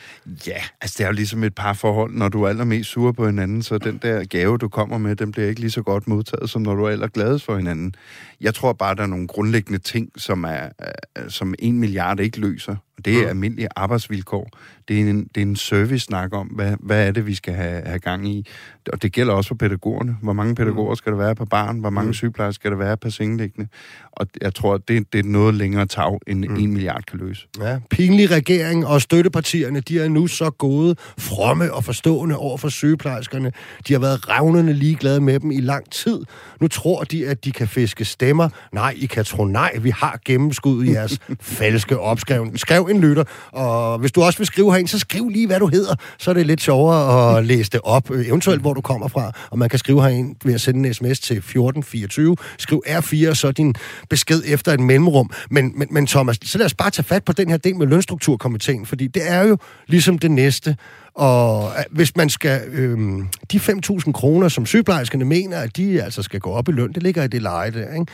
[0.47, 2.13] Ja, altså det er jo ligesom et par forhold.
[2.13, 5.32] Når du er allermest sur på hinanden, så den der gave, du kommer med, den
[5.32, 7.95] bliver ikke lige så godt modtaget, som når du er allergladest for hinanden.
[8.41, 10.69] Jeg tror bare, der er nogle grundlæggende ting, som, er,
[11.17, 12.75] øh, som en milliard ikke løser.
[12.97, 13.29] Og det er mm.
[13.29, 14.49] almindelige arbejdsvilkår.
[14.88, 17.81] Det er en, det er en service-snak om, hvad, hvad er det, vi skal have,
[17.86, 18.47] have gang i.
[18.93, 20.17] Og det gælder også for pædagogerne.
[20.21, 20.95] Hvor mange pædagoger mm.
[20.95, 21.79] skal der være per barn?
[21.79, 22.13] Hvor mange mm.
[22.13, 23.69] sygeplejersker skal der være per sengeliggende?
[24.12, 26.55] Og jeg tror, det, det er noget længere tag, end mm.
[26.55, 27.47] en milliard kan løse.
[27.62, 32.69] Ja, pinlig regering og støttepartierne, de er nu så gode, fromme og forstående over for
[32.69, 33.51] sygeplejerskerne.
[33.88, 36.21] De har været revnende ligeglade med dem i lang tid.
[36.62, 38.49] Nu tror de, at de kan fiske stemmer.
[38.73, 44.00] Nej, I kan tro nej, vi har gennemskuddet jeres falske opskriv skrev en lytter, og
[44.00, 45.95] hvis du også vil skrive herind, så skriv lige, hvad du hedder.
[46.17, 49.32] Så er det lidt sjovere at læse det op, øh, eventuelt hvor du kommer fra.
[49.52, 52.38] Og man kan skrive herind ved at sende en sms til 1424.
[52.58, 53.76] Skriv R4, så din
[54.10, 55.30] besked efter et mellemrum.
[55.50, 57.88] Men, men, men Thomas, så lad os bare tage fat på den her del med
[57.88, 60.78] lønstrukturkomiteen, fordi det er jo ligesom det næste.
[61.15, 62.62] Og øh, hvis man skal...
[62.71, 66.93] Øhm, de 5.000 kroner, som sygeplejerskerne mener, at de altså skal gå op i løn,
[66.93, 68.06] det ligger i det leje der, ikke?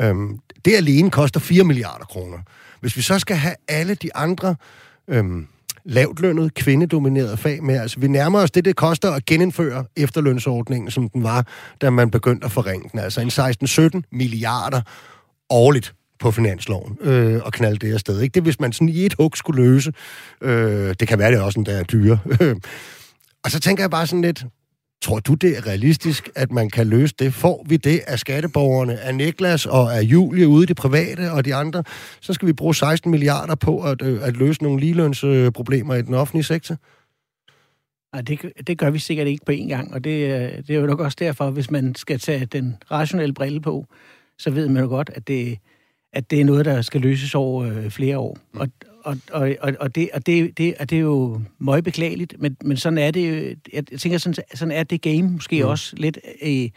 [0.00, 2.38] Øhm, det alene koster 4 milliarder kroner.
[2.82, 4.56] Hvis vi så skal have alle de andre
[5.08, 5.46] øhm,
[5.84, 11.08] lavtlønnet, kvindedominerede fag med, altså vi nærmer os det, det koster at genindføre efterlønsordningen, som
[11.08, 11.46] den var,
[11.80, 13.00] da man begyndte at forringe den.
[13.00, 14.80] Altså en 16-17 milliarder
[15.50, 18.20] årligt på finansloven øh, og knalde det afsted.
[18.20, 18.34] Ikke?
[18.34, 19.92] Det hvis man sådan i et hug skulle løse.
[20.40, 22.18] Øh, det kan være, det også en der er dyre.
[23.44, 24.44] og så tænker jeg bare sådan lidt,
[25.02, 27.34] tror du, det er realistisk, at man kan løse det?
[27.34, 31.44] Får vi det af skatteborgerne, af Niklas og af Julie ude i det private og
[31.44, 31.84] de andre?
[32.20, 36.14] Så skal vi bruge 16 milliarder på at, øh, at løse nogle ligelønsproblemer i den
[36.14, 36.76] offentlige sektor?
[38.12, 40.80] Nej, det, det gør vi sikkert ikke på én gang, og det, øh, det er
[40.80, 43.86] jo nok også derfor, hvis man skal tage den rationelle brille på,
[44.38, 45.58] så ved man jo godt, at det,
[46.12, 48.38] at det er noget, der skal løses over øh, flere år.
[48.54, 48.60] Mm.
[49.04, 52.56] Og, og, og, og, det, og det, det, og det er jo meget beklageligt, men,
[52.64, 55.68] men sådan er det jo, jeg tænker, sådan, sådan er det game måske mm.
[55.68, 56.18] også lidt.
[56.42, 56.68] Øh,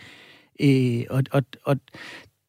[0.60, 1.78] øh, og, og, og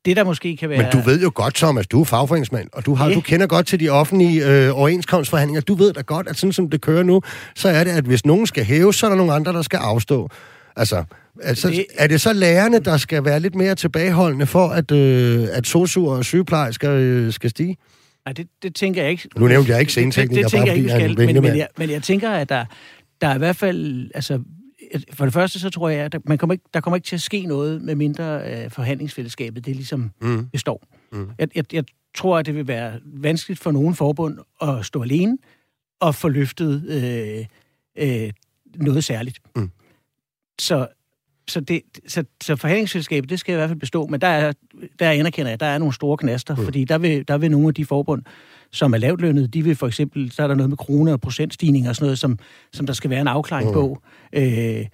[0.04, 0.82] det, der måske kan være...
[0.82, 3.14] Men du ved jo godt, Thomas, du er fagforeningsmand, og du, har, ja.
[3.14, 5.60] du kender godt til de offentlige øh, overenskomstforhandlinger.
[5.60, 7.22] Du ved da godt, at sådan som det kører nu,
[7.54, 9.76] så er det, at hvis nogen skal hæve, så er der nogle andre, der skal
[9.76, 10.28] afstå.
[10.76, 11.04] Altså,
[11.42, 11.86] Altså, det...
[11.94, 16.16] er det så lærerne, der skal være lidt mere tilbageholdende for, at, øh, at sosuer
[16.16, 17.76] og sygeplejersker øh, skal stige?
[18.26, 19.28] Nej, det, det tænker jeg ikke.
[19.36, 21.68] Nu nævnte jeg ikke sceneteknikker, det, det, det tænker jeg ikke, skal, men, men, jeg,
[21.78, 22.64] men jeg tænker, at der,
[23.20, 24.10] der er i hvert fald...
[24.14, 24.42] Altså,
[25.12, 27.16] for det første, så tror jeg, at der, man kommer ikke, der kommer ikke til
[27.16, 30.48] at ske noget, med mindre øh, forhandlingsfællesskabet, det ligesom mm.
[30.48, 30.86] består.
[31.12, 31.30] Mm.
[31.38, 31.84] Jeg, jeg, jeg
[32.14, 35.38] tror, at det vil være vanskeligt for nogen forbund at stå alene
[36.00, 37.46] og få løftet øh,
[37.98, 38.32] øh,
[38.74, 39.38] noget særligt.
[39.56, 39.70] Mm.
[40.58, 40.88] Så
[41.48, 44.52] så, det, så, så forhandlingsselskabet, det skal i hvert fald bestå, men der, er,
[44.98, 46.64] der anerkender jeg, at der er nogle store knaster, mm.
[46.64, 48.22] fordi der vil, der vil nogle af de forbund,
[48.72, 51.20] som er lavt lønnet, de vil for eksempel, så er der noget med kroner og
[51.20, 52.38] procentstigninger og sådan noget, som,
[52.72, 53.74] som der skal være en afklaring mm.
[53.74, 54.86] på, øh,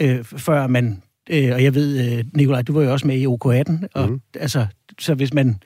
[0.00, 3.26] øh, før man, øh, og jeg ved, øh, Nikolaj, du var jo også med i
[3.26, 4.20] OK18, og mm.
[4.34, 4.66] altså,
[4.98, 5.62] så hvis man,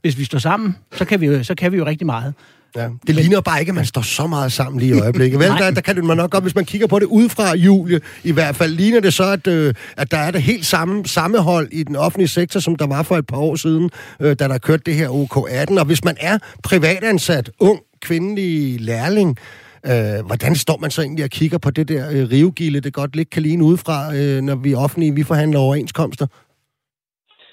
[0.00, 2.34] hvis vi står sammen, så kan vi jo, så kan vi jo rigtig meget.
[2.76, 2.88] Ja.
[3.06, 5.40] Det ligner bare ikke, at man står så meget sammen lige i øjeblikket.
[5.40, 8.32] Vel, der, der kan man nok godt, hvis man kigger på det udefra, Julie, i
[8.32, 11.82] hvert fald, ligner det så, at, øh, at der er det helt samme sammenhold i
[11.82, 14.82] den offentlige sektor, som der var for et par år siden, øh, da der kørte
[14.86, 15.78] det her OK18.
[15.78, 19.38] Og hvis man er privatansat, ung, kvindelig lærling,
[19.86, 23.16] Øh, hvordan står man så egentlig og kigger på det der øh, rivegilde, det godt
[23.16, 26.26] lidt kan ligne udefra, øh, når vi offentlige, vi forhandler overenskomster?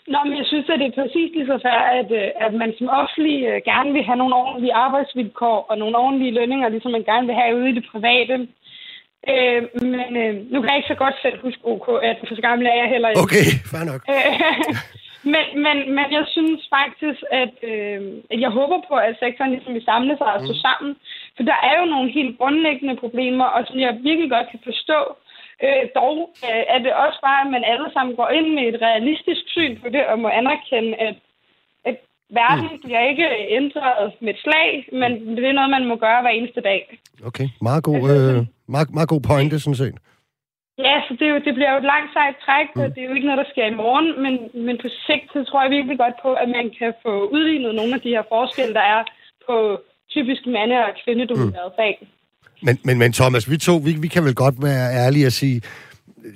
[0.08, 2.74] Nå, men jeg synes, at det er præcis lige så fair, at, øh, at man
[2.78, 7.10] som offentlig øh, gerne vil have nogle ordentlige arbejdsvilkår og nogle ordentlige lønninger, ligesom man
[7.12, 8.36] gerne vil have ude i det private.
[9.32, 9.62] Øh,
[9.94, 12.78] men øh, nu kan jeg ikke så godt selv huske OK, at for gammel er
[12.82, 13.22] jeg heller ikke.
[13.26, 14.02] Okay, fair nok.
[15.34, 19.74] men, men, men jeg synes faktisk, at, øh, at jeg håber på, at sektoren ligesom
[19.74, 20.64] vil samle sig og stå mm.
[20.68, 20.92] sammen.
[21.36, 25.00] For der er jo nogle helt grundlæggende problemer, og som jeg virkelig godt kan forstå.
[25.10, 25.24] Øh,
[25.96, 29.44] dog øh, er det også bare, at man alle sammen går ind med et realistisk
[29.56, 31.16] syn på det, og må anerkende, at,
[31.86, 31.98] at
[32.30, 32.82] verden mm.
[32.86, 33.28] bliver ikke
[33.60, 36.82] ændret med et slag, men det er noget, man må gøre hver eneste dag.
[37.26, 39.98] Okay, meget god, altså, øh, meget, meget god pointe, sådan set.
[40.78, 42.94] Ja, så det, jo, det bliver jo et langt sejt træk, mm.
[42.94, 44.34] det er jo ikke noget, der sker i morgen, men,
[44.66, 47.94] men på sigt så tror jeg virkelig godt på, at man kan få udlignet nogle
[47.94, 49.04] af de her forskelle, der er
[49.48, 49.56] på
[50.10, 51.78] typisk mande- og kvindedomineret mm.
[51.80, 51.96] fag.
[52.64, 55.62] Men, men, men Thomas, vi to, vi, vi kan vel godt være ærlige at sige,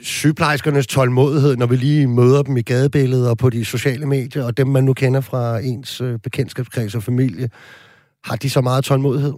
[0.02, 4.58] sygeplejerskernes tålmodighed, når vi lige møder dem i gadebilledet og på de sociale medier, og
[4.58, 7.50] dem, man nu kender fra ens øh, bekendtskabskreds og familie,
[8.24, 9.34] har de så meget tålmodighed?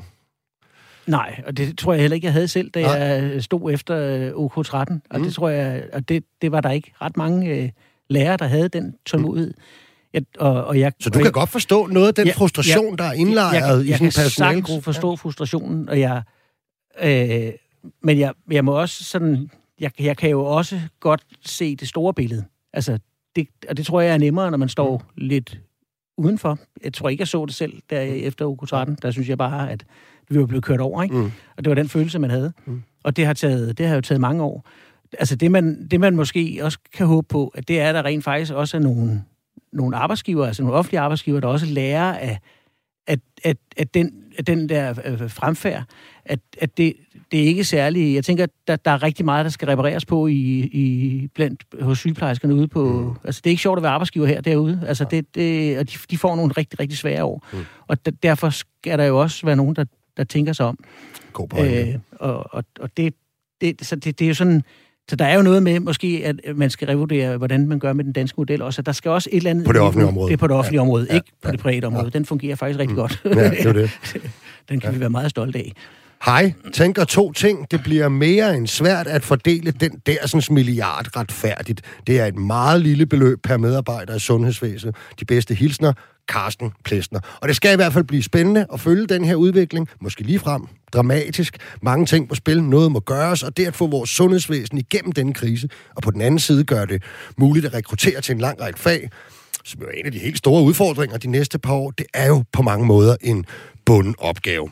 [1.07, 2.91] Nej, og det tror jeg heller ikke, jeg havde selv, da Nej.
[2.91, 4.73] jeg stod efter øh, OK13.
[5.09, 5.23] Og mm.
[5.23, 7.69] det tror jeg, og det, det var der ikke ret mange øh,
[8.09, 9.53] lærere, der havde den tålmodighed.
[10.13, 12.89] Jeg, og, og jeg, så du kan jeg, godt forstå noget af den ja, frustration,
[12.89, 14.71] ja, der er indlejret jeg, jeg, i sådan en personalgruppe?
[14.71, 16.21] Jeg kan forstå frustrationen, og jeg...
[17.03, 17.53] Øh,
[18.01, 19.49] men jeg, jeg må også sådan...
[19.79, 22.45] Jeg, jeg kan jo også godt se det store billede.
[22.73, 22.99] Altså,
[23.35, 25.23] det, og det tror jeg er nemmere, når man står mm.
[25.23, 25.59] lidt
[26.17, 26.59] udenfor.
[26.83, 28.11] Jeg tror ikke, jeg så det selv der mm.
[28.15, 28.97] efter uge 13.
[29.01, 29.85] Der synes jeg bare, at
[30.29, 31.15] vi var blevet kørt over, ikke?
[31.15, 31.31] Mm.
[31.57, 32.53] Og det var den følelse, man havde.
[32.65, 32.83] Mm.
[33.03, 34.65] Og det har, taget, det har jo taget mange år.
[35.19, 38.05] Altså, det man, det man måske også kan håbe på, at det er, at der
[38.05, 39.23] rent faktisk også er nogle
[39.71, 42.39] nogle arbejdsgiver, altså nogle offentlige arbejdsgiver, der også lærer af,
[43.07, 45.83] at, at, at, den, den der øh, fremfærd,
[46.25, 46.93] at, at det,
[47.31, 48.15] det er ikke særligt...
[48.15, 51.63] Jeg tænker, at der, der er rigtig meget, der skal repareres på i, i blandt
[51.81, 52.83] hos sygeplejerskerne ude på...
[52.83, 53.15] Mm.
[53.23, 54.83] Altså, det er ikke sjovt at være arbejdsgiver her derude.
[54.87, 57.47] Altså, det, det, og de, de får nogle rigtig, rigtig svære år.
[57.53, 57.59] Mm.
[57.87, 59.85] Og der, derfor skal der jo også være nogen, der,
[60.17, 60.77] der tænker sig om.
[61.33, 61.91] God pointe.
[61.91, 63.13] Øh, og, og, og det,
[63.61, 64.63] det, så det, det er jo sådan
[65.09, 68.03] så der er jo noget med, måske, at man skal revurdere, hvordan man gør med
[68.03, 68.81] den danske model også.
[68.81, 69.65] Der skal også et eller andet...
[69.65, 70.27] På det offentlige område.
[70.27, 70.81] Det er på det offentlige ja.
[70.81, 71.15] område, ja.
[71.15, 71.47] ikke ja.
[71.47, 72.05] på det private område.
[72.05, 72.09] Ja.
[72.09, 73.01] Den fungerer faktisk rigtig mm.
[73.01, 73.21] godt.
[73.25, 73.91] Ja, det er det.
[74.69, 74.93] den kan ja.
[74.93, 75.73] vi være meget stolte af.
[76.25, 77.71] Hej, tænker to ting.
[77.71, 81.81] Det bliver mere end svært at fordele den dersens milliard retfærdigt.
[82.07, 84.95] Det er et meget lille beløb per medarbejder i sundhedsvæsenet.
[85.19, 85.93] De bedste hilsner,
[86.29, 87.19] Carsten Plesner.
[87.41, 90.39] Og det skal i hvert fald blive spændende at følge den her udvikling, måske lige
[90.39, 90.61] frem,
[90.93, 91.57] dramatisk.
[91.81, 95.33] Mange ting på spil, noget må gøres, og det at få vores sundhedsvæsen igennem denne
[95.33, 97.03] krise, og på den anden side gør det
[97.37, 99.09] muligt at rekruttere til en lang række fag,
[99.63, 102.43] som er en af de helt store udfordringer de næste par år, det er jo
[102.53, 103.45] på mange måder en
[103.85, 104.69] bunden opgave.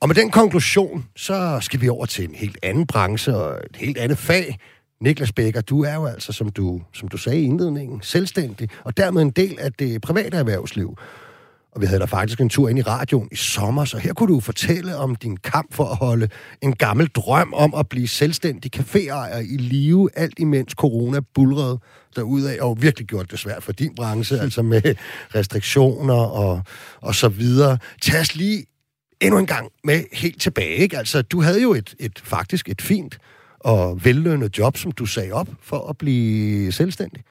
[0.00, 3.76] Og med den konklusion, så skal vi over til en helt anden branche og et
[3.76, 4.58] helt andet fag,
[5.00, 8.96] Niklas Bækker, du er jo altså, som du, som du sagde i indledningen, selvstændig, og
[8.96, 10.98] dermed en del af det private erhvervsliv.
[11.72, 14.34] Og vi havde da faktisk en tur ind i radioen i sommer, så her kunne
[14.34, 16.28] du fortælle om din kamp for at holde
[16.62, 21.78] en gammel drøm om at blive selvstændig caféejer i live, alt imens corona bulrede
[22.16, 24.94] derudad, og virkelig gjort det svært for din branche, altså med
[25.34, 26.62] restriktioner og,
[27.00, 27.78] og så videre.
[28.02, 28.64] Tag os lige
[29.20, 30.98] endnu en gang med helt tilbage, ikke?
[30.98, 33.18] Altså, du havde jo et, et faktisk et fint
[33.60, 37.24] og vellønnet job, som du sagde op for at blive selvstændig?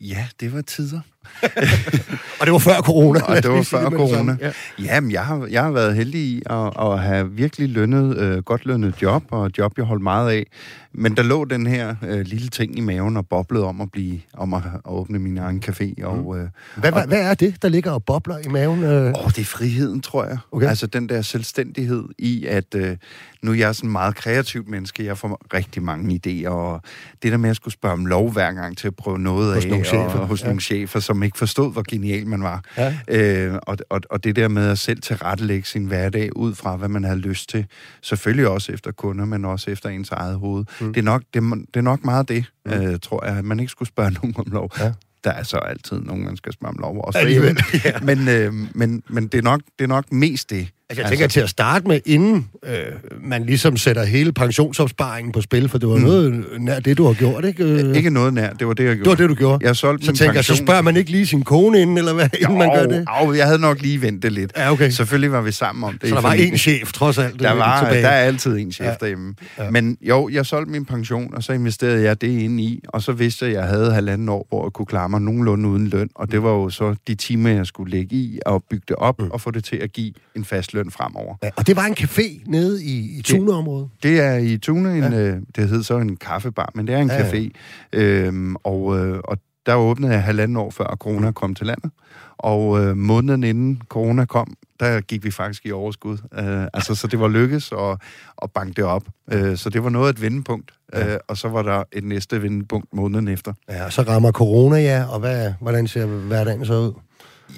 [0.00, 1.00] Ja, det var tider.
[2.40, 3.20] og det var før corona.
[3.20, 4.36] Og det var før corona.
[4.40, 4.52] Ja.
[4.78, 8.66] Jamen, jeg har, jeg har været heldig i at, at have virkelig lønnet, øh, godt
[8.66, 10.46] lønnet job, og job, jeg holdt meget af.
[10.94, 14.20] Men der lå den her øh, lille ting i maven og boblede om at blive
[14.34, 16.04] om at, at åbne min egen café.
[16.04, 16.40] Og, mm.
[16.40, 18.84] øh, hvad, og, hvad er det, der ligger og bobler i maven?
[18.84, 19.06] Øh?
[19.06, 20.38] Åh, det er friheden, tror jeg.
[20.52, 20.66] Okay.
[20.66, 22.96] Altså den der selvstændighed i, at øh,
[23.42, 25.04] nu er jeg sådan en meget kreativt menneske.
[25.04, 26.80] Jeg får rigtig mange idéer, og
[27.22, 29.64] det der med at skulle spørge om lov hver gang til at prøve noget hos
[29.64, 30.18] af, nogle chefer.
[30.18, 30.46] og hos ja.
[30.46, 32.64] nogle chefer, som ikke forstod, hvor genial man var.
[32.76, 32.94] Ja.
[33.08, 36.88] Øh, og, og, og det der med at selv tilrettelægge sin hverdag ud fra, hvad
[36.88, 37.66] man har lyst til.
[38.02, 40.64] Selvfølgelig også efter kunder, men også efter ens eget hoved.
[40.80, 40.92] Mm.
[40.92, 42.72] Det, er nok, det, det er nok meget det, mm.
[42.72, 44.70] øh, tror jeg, man ikke skulle spørge nogen om lov.
[44.78, 44.92] Ja.
[45.24, 47.04] Der er så altid nogen, man skal spørge om lov.
[47.04, 47.18] Også
[47.84, 47.98] ja.
[48.02, 51.26] men, øh, men, men det, er nok, det er nok mest det, Altså, jeg tænker
[51.26, 52.74] til at starte med, inden øh,
[53.20, 56.02] man ligesom sætter hele pensionsopsparingen på spil, for det var mm.
[56.02, 57.92] noget nær det, du har gjort, ikke?
[57.96, 59.10] Ikke noget nær, det var det, jeg gjorde.
[59.10, 59.66] det var det, du gjorde.
[59.66, 60.66] Jeg solgte så min tænker jeg, så pension.
[60.66, 63.04] spørger man ikke lige sin kone inden, eller hvad, inden man gør det?
[63.06, 64.52] Au, jeg havde nok lige ventet lidt.
[64.56, 64.90] Ja, okay.
[64.90, 66.08] Selvfølgelig var vi sammen om det.
[66.08, 67.40] Så der var en chef, trods alt.
[67.40, 68.94] Der, øh, var, der er altid en chef Ja.
[69.00, 69.34] derhjemme.
[69.58, 69.64] Ja.
[69.64, 69.70] Ja.
[69.70, 73.12] Men jo, jeg solgte min pension, og så investerede jeg det ind i, og så
[73.12, 76.08] vidste jeg, at jeg havde halvanden år, hvor jeg kunne klare mig nogenlunde uden løn,
[76.14, 79.18] og det var jo så de timer, jeg skulle lægge i, og bygge det op,
[79.18, 79.30] mm.
[79.30, 81.34] og få det til at give en fast løn fremover.
[81.42, 83.88] Ja, og det var en café nede i, i Tuneområdet.
[84.02, 85.18] Det er i Tune, en, Ja.
[85.20, 87.30] øh, det hed så en kaffebar, men det er en Ja, ja, ja.
[87.32, 87.50] café.
[87.92, 91.90] Øhm, og, øh, og der åbnede jeg halvanden år før corona kom til landet.
[92.38, 96.18] Og øh, måneden inden corona kom, der gik vi faktisk i overskud.
[96.38, 97.96] Øh, altså, så det var lykkes at,
[98.42, 99.02] at banke det op.
[99.32, 100.70] Øh, så det var noget af et vendepunkt.
[100.94, 101.12] Ja.
[101.14, 103.52] Øh, og så var der et næste vendepunkt måneden efter.
[103.70, 106.92] Ja, og så rammer corona, ja, og hvad, hvordan ser hverdagen så ud?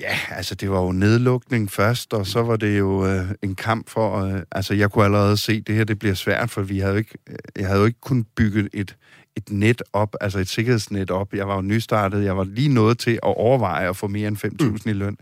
[0.00, 3.90] Ja, altså det var jo nedlukning først, og så var det jo øh, en kamp
[3.90, 4.20] for...
[4.24, 6.92] Øh, altså jeg kunne allerede se, at det her det bliver svært, for vi havde
[6.92, 8.96] jo ikke, øh, jeg havde jo ikke kunnet bygge et,
[9.36, 11.34] et net op, altså et sikkerhedsnet op.
[11.34, 14.36] Jeg var jo nystartet, jeg var lige nået til at overveje at få mere end
[14.84, 15.16] 5.000 i løn.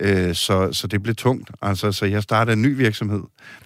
[0.00, 1.50] Øh, så, så det blev tungt.
[1.62, 3.22] Altså, så jeg startede en ny virksomhed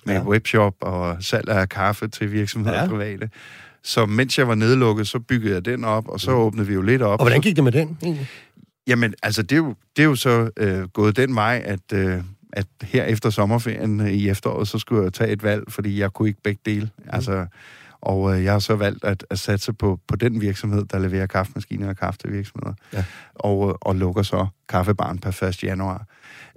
[0.07, 0.23] med Ja.
[0.23, 2.89] webshop og salg af kaffe til virksomheder Ja.
[2.89, 3.31] private.
[3.85, 6.83] Så mens jeg var nedlukket, så byggede jeg den op, og så åbnede vi jo
[6.83, 7.21] lidt op.
[7.21, 8.29] Og hvordan gik det med den, egentlig?
[8.87, 12.23] Jamen, altså, det er jo, det er jo så øh, gået den vej, at, øh,
[12.53, 16.13] at her efter sommerferien øh, i efteråret, så skulle jeg tage et valg, fordi jeg
[16.13, 16.91] kunne ikke begge dele.
[16.99, 17.05] Mm.
[17.09, 17.47] Altså,
[18.03, 21.27] og øh, jeg har så valgt at, at satse på, på den virksomhed, der leverer
[21.27, 22.75] kaffemaskiner og kaffe til virksomheder.
[22.93, 23.05] Ja.
[23.35, 25.65] Og, øh, og lukker så kaffebaren per 1.
[25.65, 26.07] januar.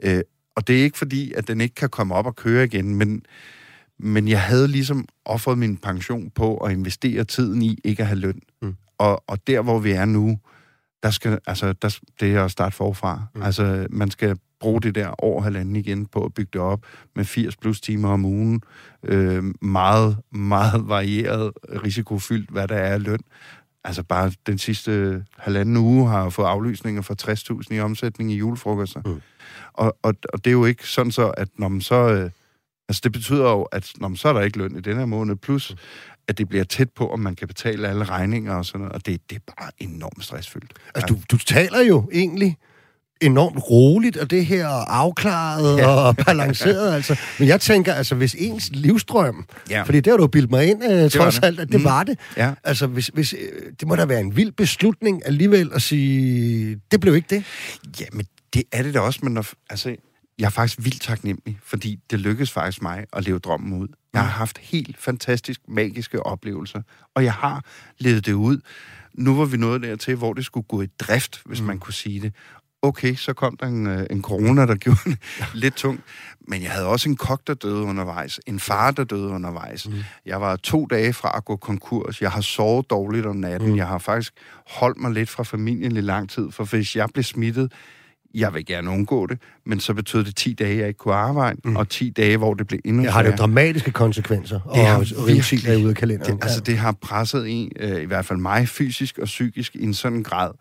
[0.04, 0.22] Øh,
[0.56, 3.22] og det er ikke fordi, at den ikke kan komme op og køre igen, men,
[4.00, 8.20] men jeg havde ligesom offret min pension på at investere tiden i ikke at have
[8.20, 8.42] løn.
[8.62, 8.76] Mm.
[8.98, 10.40] Og, og der, hvor vi er nu,
[11.06, 13.16] der skal, altså, der, det er at starte forfra.
[13.16, 13.40] Mm.
[13.40, 13.46] Mm.
[13.46, 16.80] Altså, man skal bruge det der år halvanden igen på at bygge det op
[17.16, 18.62] med 80 plus timer om ugen.
[19.04, 21.52] Øh, meget, meget varieret,
[21.84, 23.20] risikofyldt, hvad der er løn.
[23.84, 28.36] Altså bare den sidste halvanden uge har jeg fået aflysninger for 60.000 i omsætning i
[28.36, 29.02] julefrokoster.
[29.06, 29.12] Mm.
[29.12, 29.22] Mm.
[29.74, 31.96] Og, og, og det er jo ikke sådan så, at når man så...
[31.96, 32.30] Øh,
[32.90, 35.06] altså det betyder jo, at når man så er der ikke løn i den her
[35.06, 35.76] måned, plus
[36.28, 39.06] at det bliver tæt på, om man kan betale alle regninger og sådan noget, og
[39.06, 40.74] det, det er bare enormt stressfyldt.
[40.96, 42.58] Altså, du, du taler jo egentlig
[43.22, 45.88] enormt roligt, og det her afklaret ja.
[45.88, 47.20] Og balanceret, altså.
[47.40, 49.84] Men jeg tænker, altså, hvis ens livsstrøm, Ja.
[49.84, 51.84] fordi det har du bildt mig ind, øh, trods alt, at det Mm.
[51.84, 52.20] var det.
[52.38, 52.54] Ja.
[52.64, 57.00] Altså, hvis, hvis, øh, det må da være en vild beslutning alligevel at sige, det
[57.02, 57.44] blev ikke det.
[58.00, 59.96] Ja, men det er det da også, men når, altså,
[60.40, 63.88] jeg er faktisk vildt taknemmelig, fordi det lykkedes faktisk mig at leve drømmen ud.
[64.16, 66.82] Jeg har haft helt fantastisk magiske oplevelser,
[67.16, 67.64] og jeg har
[67.98, 68.60] levet det ud.
[69.14, 71.68] Nu var vi nået dertil, hvor det skulle gå i drift, hvis mm.
[71.68, 72.34] man kunne sige det.
[72.82, 75.18] Okay, så kom der en, øh, en corona, der gjorde det
[75.54, 76.02] lidt tungt.
[76.48, 78.40] Men jeg havde også en kok, der døde undervejs.
[78.46, 79.88] En far, der døde undervejs.
[79.88, 79.94] Mm.
[80.26, 82.22] Jeg var to dage fra at gå konkurs.
[82.22, 83.70] Jeg har sovet dårligt om natten.
[83.70, 83.78] Mm.
[83.78, 84.34] Jeg har faktisk
[84.68, 86.52] holdt mig lidt fra familien i lang tid.
[86.52, 87.74] For hvis jeg blev smittet,
[88.36, 91.60] jeg vil gerne undgå det, men så betød det 10 dage, jeg ikke kunne arbejde,
[91.64, 91.76] mm.
[91.76, 95.18] og 10 dage, hvor det blev endnu Det har det jo dramatiske konsekvenser, og, Det
[95.18, 96.36] og rive 10 dage ud af kalenderen.
[96.36, 99.84] Det, altså, det har presset en, øh, i hvert fald mig, fysisk og psykisk, i
[99.84, 100.52] en sådan grad,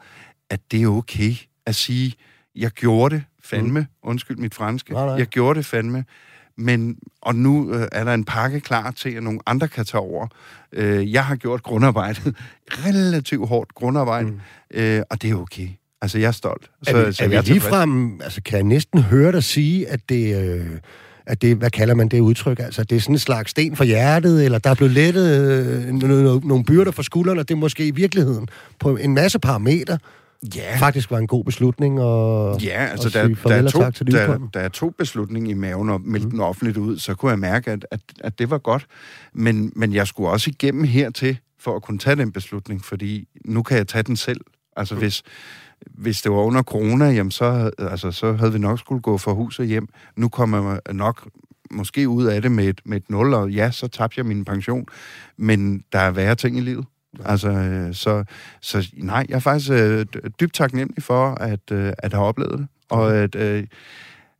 [0.50, 1.32] at det er okay
[1.66, 2.14] at sige,
[2.56, 3.86] jeg gjorde det fandme, mm.
[4.02, 5.14] undskyld mit franske, Nej, nej.
[5.14, 6.04] jeg gjorde det fandme,
[6.56, 10.00] men, og nu øh, er der en pakke klar til, at nogle andre kan tage
[10.00, 10.26] over.
[10.72, 12.36] Øh, jeg har gjort grundarbejdet,
[12.86, 14.40] relativt hårdt grundarbejde, mm.
[14.70, 15.68] øh, og det er okay.
[16.04, 16.70] Altså, jeg er stolt.
[16.82, 20.36] Så, er vi, er vi ligefrem, altså kan jeg næsten høre dig sige, at det,
[20.36, 20.66] øh,
[21.26, 23.84] at det, hvad kalder man det udtryk, altså det er sådan en slags sten for
[23.84, 27.86] hjertet, eller der er blevet lettet øh, nogle, nogle byrder for skuldrene, det er måske
[27.86, 28.48] i virkeligheden
[28.80, 29.98] på en masse parametre
[30.56, 34.38] Ja, faktisk var en god beslutning og Ja, altså og der, der, er to, der,
[34.54, 36.30] der er to beslutninger i maven og meldte mm.
[36.30, 38.86] den offentligt ud, så kunne jeg mærke, at, at, at det var godt.
[39.32, 43.62] Men, men jeg skulle også igennem hertil for at kunne tage den beslutning, fordi nu
[43.62, 44.40] kan jeg tage den selv.
[44.76, 45.00] Altså mm.
[45.00, 45.22] hvis,
[45.90, 49.32] hvis det var under corona, jamen så, altså, så havde vi nok skulle gå fra
[49.32, 49.88] hus og hjem.
[50.16, 51.28] Nu kommer jeg nok
[51.70, 54.44] måske ud af det med et, med et nul, og ja, så tabte jeg min
[54.44, 54.86] pension.
[55.36, 56.84] Men der er værre ting i livet.
[57.24, 58.24] Altså, øh, så,
[58.60, 60.06] så nej, jeg er faktisk øh,
[60.40, 62.68] dybt taknemmelig for at, øh, at have oplevet det.
[62.90, 63.66] Og at, øh,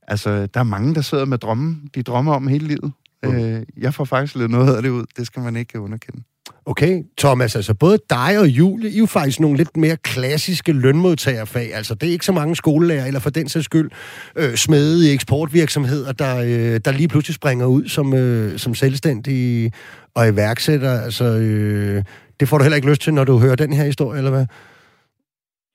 [0.08, 1.76] altså, der er mange, der sidder med drømme.
[1.94, 2.92] De drømmer om hele livet.
[3.22, 3.34] Mm.
[3.34, 5.04] Øh, jeg får faktisk lidt noget af det ud.
[5.16, 6.22] Det skal man ikke underkende.
[6.66, 10.72] Okay, Thomas, altså både dig og Julie, I er jo faktisk nogle lidt mere klassiske
[10.72, 11.74] lønmodtagerfag.
[11.74, 13.90] Altså det er ikke så mange skolelærer, eller for den sags skyld
[14.36, 19.72] øh, smede i eksportvirksomheder, der, øh, der lige pludselig springer ud som, øh, som selvstændige
[20.14, 21.00] og iværksætter.
[21.00, 22.04] Altså, øh,
[22.40, 24.46] det får du heller ikke lyst til, når du hører den her historie, eller hvad?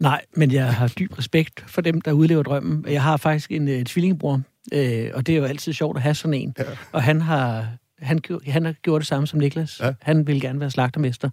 [0.02, 2.86] Nej, men jeg har dyb respekt for dem, der udlever drømmen.
[2.88, 4.42] Jeg har faktisk en, en tvillingebror,
[4.74, 6.54] øh, og det er jo altid sjovt at have sådan en.
[6.60, 6.64] Ja.
[6.92, 7.68] Og han har,
[8.02, 9.80] han, han har gjort det samme som Niklas.
[9.80, 9.93] Ja.
[10.02, 11.30] Han ville gerne være slagtermester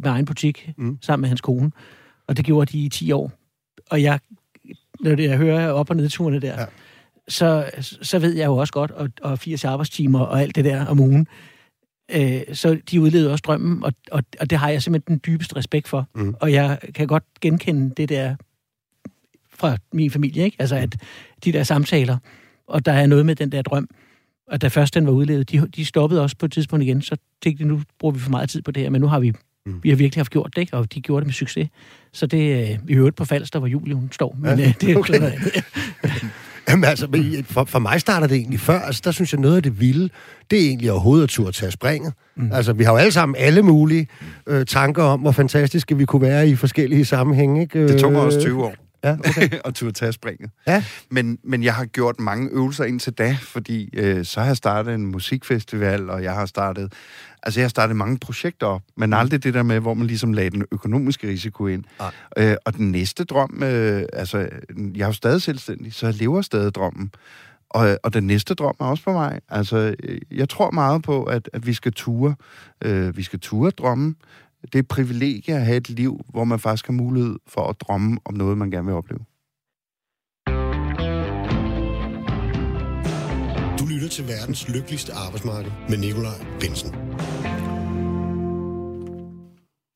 [0.00, 0.98] med egen butik mm.
[1.00, 1.70] sammen med hans kone.
[2.26, 3.32] Og det gjorde de i 10 år.
[3.90, 4.20] Og jeg,
[5.00, 6.66] når jeg hører op- og nedturene der, ja.
[7.28, 10.86] så, så ved jeg jo også godt, og, og 80 arbejdstimer og alt det der
[10.86, 11.26] om ugen,
[12.12, 15.56] øh, så de udleder også drømmen, og, og, og det har jeg simpelthen den dybeste
[15.56, 16.08] respekt for.
[16.14, 16.34] Mm.
[16.40, 18.36] Og jeg kan godt genkende det der
[19.50, 20.56] fra min familie, ikke?
[20.58, 20.96] Altså, at
[21.44, 22.18] de der samtaler,
[22.66, 23.88] og der er noget med den der drøm,
[24.50, 27.16] og da først den var udlevet, de, de stoppede også på et tidspunkt igen, så
[27.42, 29.32] tænkte de, nu bruger vi for meget tid på det her, men nu har vi,
[29.66, 29.80] mm.
[29.82, 30.76] vi har virkelig haft gjort det, ikke?
[30.76, 31.68] og de gjorde det med succes.
[32.12, 34.90] Så det er i øvrigt på Falster, hvor Julie hun står, men ja, øh, det
[34.90, 35.18] er okay.
[35.18, 35.34] noget
[36.68, 37.08] Jamen altså,
[37.44, 38.80] for, for mig starter det egentlig før.
[38.80, 40.08] Altså, der synes jeg, noget af det vilde,
[40.50, 42.12] det er egentlig overhovedet at turde tage springet.
[42.36, 42.52] Mm.
[42.52, 44.08] Altså, vi har jo alle sammen alle mulige
[44.46, 47.62] øh, tanker om, hvor fantastiske vi kunne være i forskellige sammenhænge.
[47.62, 47.88] Ikke?
[47.88, 48.74] Det tog mig også 20 år.
[49.04, 49.50] Ja, okay.
[49.64, 50.50] og turde tage springet.
[50.66, 50.84] Ja.
[51.10, 54.94] Men, men jeg har gjort mange øvelser indtil da, fordi øh, så har jeg startet
[54.94, 56.92] en musikfestival, og jeg har startet
[57.42, 59.14] Altså, jeg har startet mange projekter op, men mm.
[59.14, 61.84] aldrig det der med, hvor man ligesom lagde den økonomiske risiko ind.
[61.98, 62.12] Ah.
[62.36, 64.38] Øh, og den næste drøm, øh, altså,
[64.94, 67.12] jeg er jo stadig selvstændig, så jeg lever stadig drømmen.
[67.70, 69.40] Og, og den næste drøm er også på mig.
[69.48, 69.94] Altså,
[70.30, 72.34] jeg tror meget på, at, at vi skal ture.
[72.84, 74.14] Øh, vi skal ture drømme.
[74.62, 77.80] Det er et privilegie at have et liv, hvor man faktisk har mulighed for at
[77.80, 79.24] drømme om noget, man gerne vil opleve.
[84.08, 86.90] lytter til verdens lykkeligste arbejdsmarked med Nikolaj Bensen.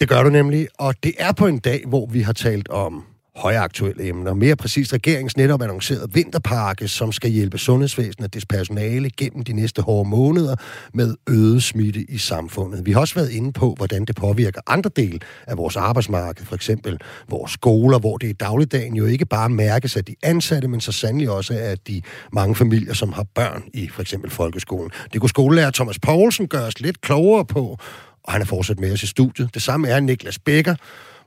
[0.01, 3.05] Det gør du nemlig, og det er på en dag, hvor vi har talt om
[3.37, 4.35] højaktuelle emner.
[4.35, 9.53] Mere præcist regeringens netop annonceret vinterpakke, som skal hjælpe sundhedsvæsenet og dets personale gennem de
[9.53, 10.57] næste hårde måneder
[10.95, 12.87] med øget smitte i samfundet.
[12.87, 16.55] Vi har også været inde på, hvordan det påvirker andre dele af vores arbejdsmarked, for
[16.55, 20.81] eksempel vores skoler, hvor det i dagligdagen jo ikke bare mærkes af de ansatte, men
[20.81, 22.03] så sandelig også af de
[22.33, 24.91] mange familier, som har børn i for eksempel folkeskolen.
[25.13, 27.79] Det kunne skolelærer Thomas Poulsen gøre os lidt klogere på,
[28.25, 29.55] og han er fortsat med os i studiet.
[29.55, 30.75] Det samme er Niklas Bækker,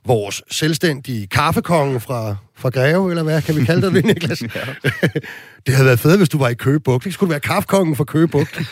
[0.06, 4.42] vores selvstændige kaffekonge fra, fra Greve, eller hvad kan vi kalde det, Niklas?
[4.42, 4.48] ja.
[5.66, 7.06] det havde været fedt, hvis du var i Køgebugt.
[7.06, 8.54] Ikke skulle være kaffekongen fra Køgebugt.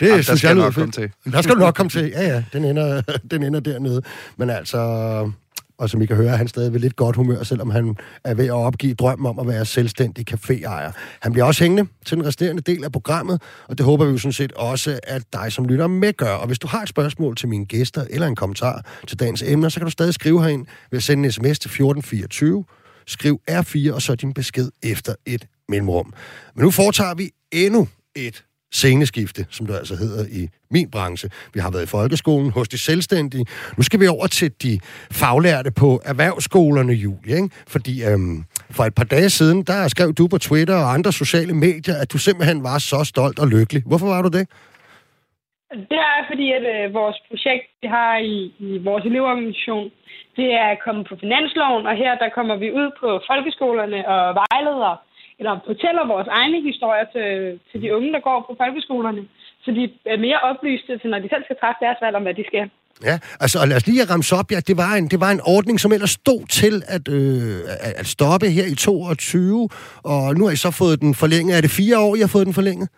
[0.00, 1.10] Det Jamen, synes jeg nok komme til.
[1.32, 2.12] Der skal du nok komme til.
[2.14, 4.02] Ja, ja, den ender, den ender dernede.
[4.36, 4.78] Men altså,
[5.82, 8.34] og som I kan høre, er han stadig ved lidt godt humør, selvom han er
[8.34, 10.92] ved at opgive drømmen om at være selvstændig caféejer.
[11.20, 14.18] Han bliver også hængende til den resterende del af programmet, og det håber vi jo
[14.18, 16.34] sådan set også, at dig som lytter med gør.
[16.34, 19.68] Og hvis du har et spørgsmål til mine gæster, eller en kommentar til dagens emner,
[19.68, 22.64] så kan du stadig skrive herind ved at sende en sms til 1424.
[23.06, 26.12] Skriv R4, og så din besked efter et mellemrum.
[26.54, 31.28] Men nu foretager vi endnu et sceneskifte, som det altså hedder i min branche.
[31.54, 33.44] Vi har været i folkeskolen hos de selvstændige.
[33.76, 34.80] Nu skal vi over til de
[35.12, 37.36] faglærte på erhvervsskolerne, Julie.
[37.36, 37.50] Ikke?
[37.68, 41.54] Fordi øhm, for et par dage siden, der skrev du på Twitter og andre sociale
[41.54, 43.82] medier, at du simpelthen var så stolt og lykkelig.
[43.86, 44.44] Hvorfor var du det?
[45.90, 49.86] Det er fordi, at øh, vores projekt, vi har i, i vores elevorganisation,
[50.38, 54.92] det er kommet på finansloven, og her der kommer vi ud på folkeskolerne og vejleder
[55.42, 57.28] eller fortæller vores egne historier til,
[57.70, 59.22] til de unge, der går på folkeskolerne,
[59.64, 59.82] så de
[60.12, 62.66] er mere oplyste, til når de selv skal træffe deres valg om, hvad de skal.
[63.08, 65.42] Ja, altså og lad os lige ramse op, ja, det var en, det var en
[65.56, 67.58] ordning, som ellers stod til at, øh,
[68.00, 69.68] at stoppe her i 22,
[70.12, 71.56] og nu har I så fået den forlænget.
[71.56, 72.88] Er det fire år, I har fået den forlænget?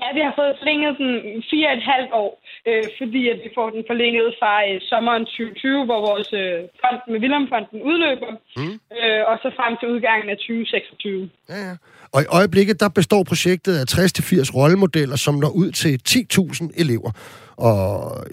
[0.00, 1.12] Ja, vi har fået forlænget den
[1.50, 2.32] fire og et halvt år,
[2.68, 6.98] øh, fordi at vi får den forlænget fra øh, sommeren 2020, hvor vores øh, fond
[7.12, 8.74] med Vilhelmfonden udløber, mm.
[8.98, 11.30] øh, og så frem til udgangen af 2026.
[11.52, 11.74] Ja, ja.
[12.14, 17.10] Og i øjeblikket, der består projektet af 60-80 rollemodeller, som når ud til 10.000 elever.
[17.56, 17.90] Og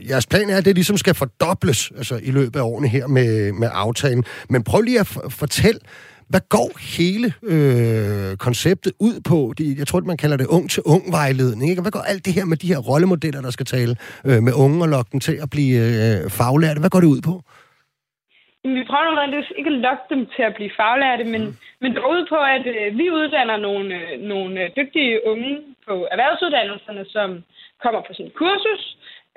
[0.09, 3.51] jeres plan er, at det ligesom skal fordobles altså, i løbet af årene her med,
[3.51, 4.23] med aftalen.
[4.49, 5.79] Men prøv lige at fortælle,
[6.31, 9.53] hvad går hele øh, konceptet ud på?
[9.57, 11.69] De, jeg tror, man kalder det ung-til-ung-vejledning.
[11.69, 11.81] Ikke?
[11.81, 13.93] Hvad går alt det her med de her rollemodeller, der skal tale
[14.27, 16.79] øh, med unge og lokke dem til at blive øh, faglærte?
[16.79, 17.35] Hvad går det ud på?
[18.77, 21.55] Vi prøver nødvendigvis ikke at lokke dem til at blive faglærte, men, mm.
[21.81, 25.53] men det går ud på, at øh, vi uddanner nogle, øh, nogle øh, dygtige unge
[25.87, 27.29] på erhvervsuddannelserne, som
[27.83, 28.83] kommer på et kursus,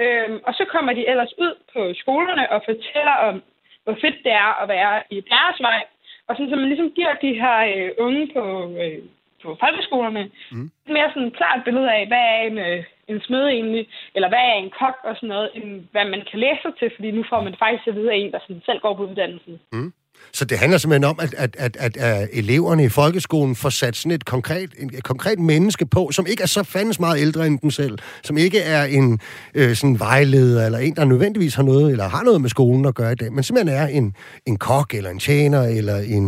[0.02, 3.36] øh, og så kommer de ellers ud på skolerne og fortæller om,
[3.84, 5.80] hvor fedt det er at være i deres vej,
[6.28, 8.42] og sådan, så man ligesom giver de her øh, unge på,
[8.82, 8.98] øh,
[9.42, 10.70] på folkeskolerne mm.
[10.96, 14.38] mere sådan et klart billede af, hvad er en, øh, en smed egentlig, eller hvad
[14.38, 17.24] er en kok og sådan noget, end hvad man kan læse sig til, fordi nu
[17.30, 19.60] får man faktisk at vide af en, der sådan selv går på uddannelsen.
[19.72, 19.92] Mm.
[20.32, 23.96] Så det handler simpelthen om, at, at, at, at, at eleverne i folkeskolen får sat
[23.96, 27.46] sådan et konkret, en, et konkret menneske på, som ikke er så fandens meget ældre
[27.46, 29.20] end dem selv, som ikke er en
[29.54, 32.94] øh, sådan vejleder, eller en, der nødvendigvis har noget, eller har noget med skolen at
[32.94, 34.06] gøre i dag, men simpelthen er en,
[34.46, 36.26] en kok, eller en tjener, eller en,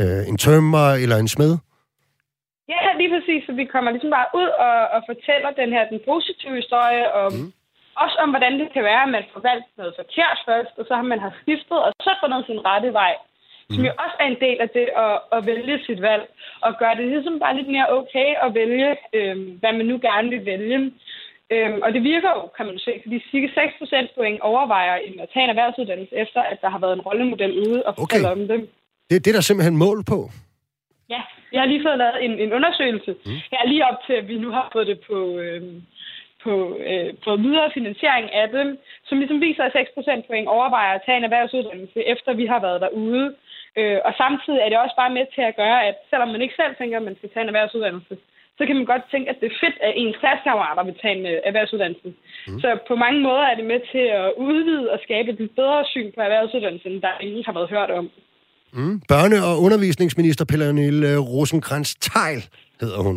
[0.00, 1.52] øh, en tømmer, eller en smed.
[2.74, 3.42] Ja, lige præcis.
[3.46, 7.32] Så vi kommer ligesom bare ud og, og fortæller den her den positive historie om,
[7.32, 7.52] mm.
[8.04, 10.92] også om, hvordan det kan være, at man får valgt noget forkert først, og så
[10.98, 13.14] har man har skiftet, og så fundet sin rette vej
[13.74, 16.24] som jo også er en del af det at, at vælge sit valg,
[16.66, 20.28] og gøre det ligesom bare lidt mere okay at vælge, øh, hvad man nu gerne
[20.30, 20.92] vil vælge.
[21.54, 25.44] Øhm, og det virker jo, kan man se, fordi cirka 6 procentpoint overvejer at tage
[25.44, 28.40] en erhvervsuddannelse, efter at der har været en rollemodel ude og fortælle okay.
[28.40, 28.58] om det.
[29.08, 30.18] Det er det, der simpelthen mål på?
[31.14, 33.12] Ja, jeg har lige fået lavet en, en undersøgelse.
[33.26, 33.40] Mm.
[33.52, 35.62] Jeg er lige op til, at vi nu har fået det på, øh,
[36.44, 36.52] på,
[36.90, 41.18] øh, på videre finansiering af dem, som ligesom viser, at 6 procentpoint overvejer at tage
[41.18, 43.34] en erhvervsuddannelse, efter vi har været derude.
[43.78, 46.58] Øh, og samtidig er det også bare med til at gøre, at selvom man ikke
[46.60, 48.14] selv tænker, at man skal tage en erhvervsuddannelse,
[48.58, 51.26] så kan man godt tænke, at det er fedt, at ens klassekammerater vil tage en
[51.32, 52.08] øh, erhvervsuddannelse.
[52.48, 52.60] Mm.
[52.62, 56.08] Så på mange måder er det med til at udvide og skabe et bedre syn
[56.14, 58.06] på erhvervsuddannelsen, der ingen har været hørt om.
[58.72, 58.96] Mm.
[59.12, 62.40] Børne- og undervisningsminister Pernille rosenkrantz teil
[62.80, 63.16] hedder hun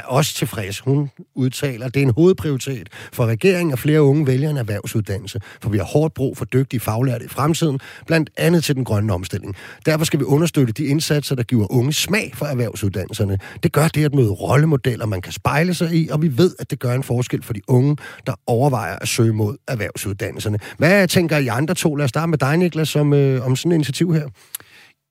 [0.00, 0.78] er også tilfreds.
[0.78, 5.40] Hun udtaler, at det er en hovedprioritet for regeringen, at flere unge vælger en erhvervsuddannelse,
[5.62, 9.12] for vi har hårdt brug for dygtige faglærte i fremtiden, blandt andet til den grønne
[9.12, 9.56] omstilling.
[9.86, 13.38] Derfor skal vi understøtte de indsatser, der giver unge smag for erhvervsuddannelserne.
[13.62, 16.70] Det gør det at møde rollemodeller, man kan spejle sig i, og vi ved, at
[16.70, 17.96] det gør en forskel for de unge,
[18.26, 20.58] der overvejer at søge mod erhvervsuddannelserne.
[20.78, 21.94] Hvad tænker I andre to?
[21.94, 24.28] Lad os starte med dig, Niklas, om, øh, om sådan et initiativ her.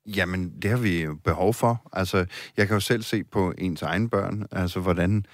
[0.06, 1.90] Jamen, det har vi behov for.
[1.92, 2.26] Altså,
[2.56, 5.26] jeg kan jo selv se på ens egen børn, altså hvordan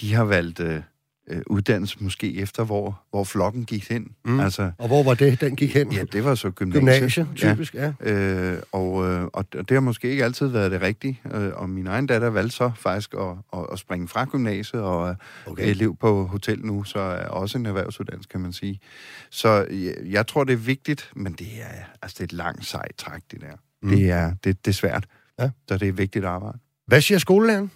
[0.00, 0.82] de har valgt øh,
[1.30, 4.14] øh, uddannelse måske efter, hvor, hvor flokken gik hen.
[4.24, 4.40] Mm.
[4.40, 5.92] Altså, og hvor var det, den gik hen?
[5.92, 6.82] Ja, det var så gymnasiet.
[6.82, 7.92] Gymnasie, typisk, ja.
[8.04, 8.12] ja.
[8.12, 11.20] Øh, og, øh, og det har måske ikke altid været det rigtige.
[11.34, 15.08] Øh, og min egen datter valgte så faktisk at, at, at springe fra gymnasiet og
[15.08, 15.14] er
[15.46, 15.70] okay.
[15.70, 18.80] elev på hotel nu, så er også en erhvervsuddannelse, kan man sige.
[19.30, 22.66] Så jeg, jeg tror, det er vigtigt, men det er, altså, det er et langt
[22.66, 23.56] sejt træk, det der.
[23.82, 23.90] Mm.
[23.90, 25.06] Det, er, det, det er svært,
[25.38, 25.50] ja.
[25.68, 26.58] så det er vigtigt arbejde.
[26.86, 27.70] Hvad siger skolelæreren?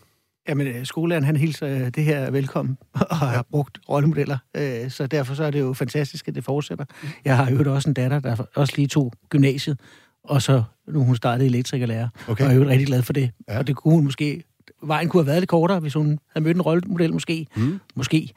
[0.48, 2.78] Jamen, øh, skolelæreren han hilser øh, det her velkommen
[3.11, 6.84] og har brugt rollemodeller, øh, så derfor så er det jo fantastisk, at det fortsætter.
[7.24, 9.80] Jeg har jo også en datter, der også lige tog gymnasiet,
[10.24, 12.44] og så nu hun startede elektrikerlærer, okay.
[12.44, 13.30] og jeg er jo rigtig glad for det.
[13.48, 13.59] Ja.
[13.59, 14.44] Og det kunne hun måske
[14.87, 17.47] vejen kunne have været lidt kortere, hvis hun havde mødt en rollemodel, måske.
[17.57, 17.80] Mm.
[17.95, 18.30] Måske.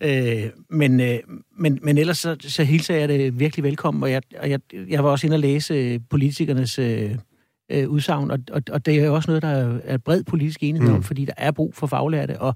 [0.00, 1.18] Øh, men, øh,
[1.58, 5.04] men, men ellers så, så hilser jeg det virkelig velkommen, og jeg, og jeg, jeg
[5.04, 7.14] var også inde og læse politikernes øh,
[7.72, 10.88] øh, udsagn, og, og, og det er jo også noget, der er bred politisk enighed
[10.88, 10.94] mm.
[10.94, 12.54] om, fordi der er brug for faglærte, og,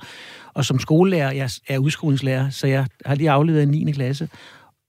[0.54, 3.92] og som skolelærer, jeg er udskolingslærer, så jeg har lige aflevet en 9.
[3.92, 4.28] klasse,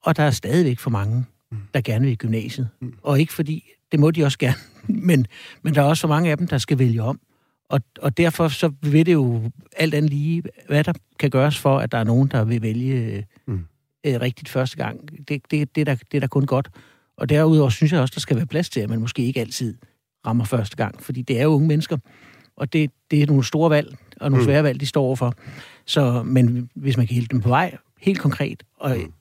[0.04, 1.58] og der er stadigvæk for mange, mm.
[1.74, 2.70] der gerne vil i gymnasiet.
[2.82, 2.94] Mm.
[3.04, 4.58] Og ikke fordi, det må de også gerne,
[5.08, 5.28] men,
[5.62, 7.20] men der er også for mange af dem, der skal vælge om.
[7.70, 11.80] Og, og derfor så vil det jo alt andet lige, hvad der kan gøres for,
[11.80, 13.66] at der er nogen, der vil vælge mm.
[14.04, 15.10] øh, rigtigt første gang.
[15.28, 16.70] Det, det, det, er der, det er der kun godt.
[17.18, 19.78] Og derudover synes jeg også, der skal være plads til, at man måske ikke altid
[20.26, 21.98] rammer første gang, fordi det er jo unge mennesker,
[22.56, 24.48] og det, det er nogle store valg, og nogle mm.
[24.48, 25.34] svære valg, de står overfor.
[25.86, 29.14] Så, men hvis man kan hjælpe dem på vej, helt konkret, og mm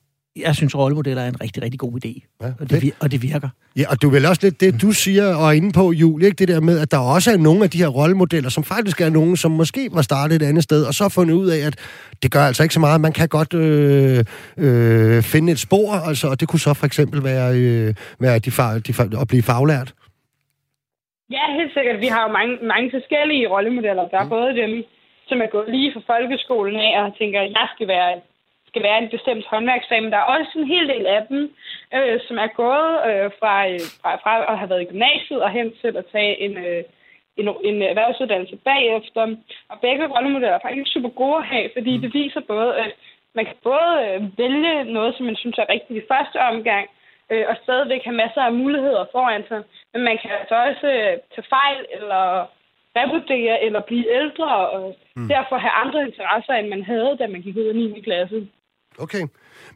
[0.45, 2.37] jeg synes, rollemodeller er en rigtig, rigtig god idé.
[2.41, 3.49] Ja, og, det, og det virker.
[3.77, 6.35] Ja, og du vil også lidt det, du siger og er inde på, Julie, ikke?
[6.35, 9.09] det der med, at der også er nogle af de her rollemodeller, som faktisk er
[9.09, 11.75] nogen, som måske var startet et andet sted, og så har fundet ud af, at
[12.23, 13.01] det gør altså ikke så meget.
[13.01, 14.19] Man kan godt øh,
[14.57, 18.51] øh, finde et spor, altså, og det kunne så for eksempel være, øh, være de
[18.51, 19.93] fag, de, at blive faglært.
[21.35, 21.97] Ja, helt sikkert.
[22.05, 24.05] Vi har jo mange, mange forskellige rollemodeller.
[24.11, 24.35] Der er mm.
[24.37, 24.71] både dem,
[25.29, 28.09] som er gået lige fra folkeskolen af og tænker, at jeg skal være
[28.77, 31.41] skal være en bestemt håndværksfag, men der er også en hel del af dem,
[31.95, 33.53] øh, som er gået øh, fra,
[34.01, 36.83] fra, fra at have været i gymnasiet og hen til at tage en, øh,
[37.39, 39.23] en, en erhvervsuddannelse bagefter.
[39.71, 42.91] Og begge rollemodeller er faktisk super gode at have, fordi det viser både, at
[43.37, 46.85] man kan både øh, vælge noget, som man synes er rigtigt i første omgang,
[47.31, 49.61] øh, og stadigvæk have masser af muligheder foran sig.
[49.93, 52.23] Men man kan altså også øh, tage fejl eller
[52.99, 55.27] revurdere eller blive ældre og mm.
[55.27, 58.01] derfor have andre interesser, end man havde, da man gik ud af 9.
[58.01, 58.47] klasse.
[58.99, 59.25] Okay.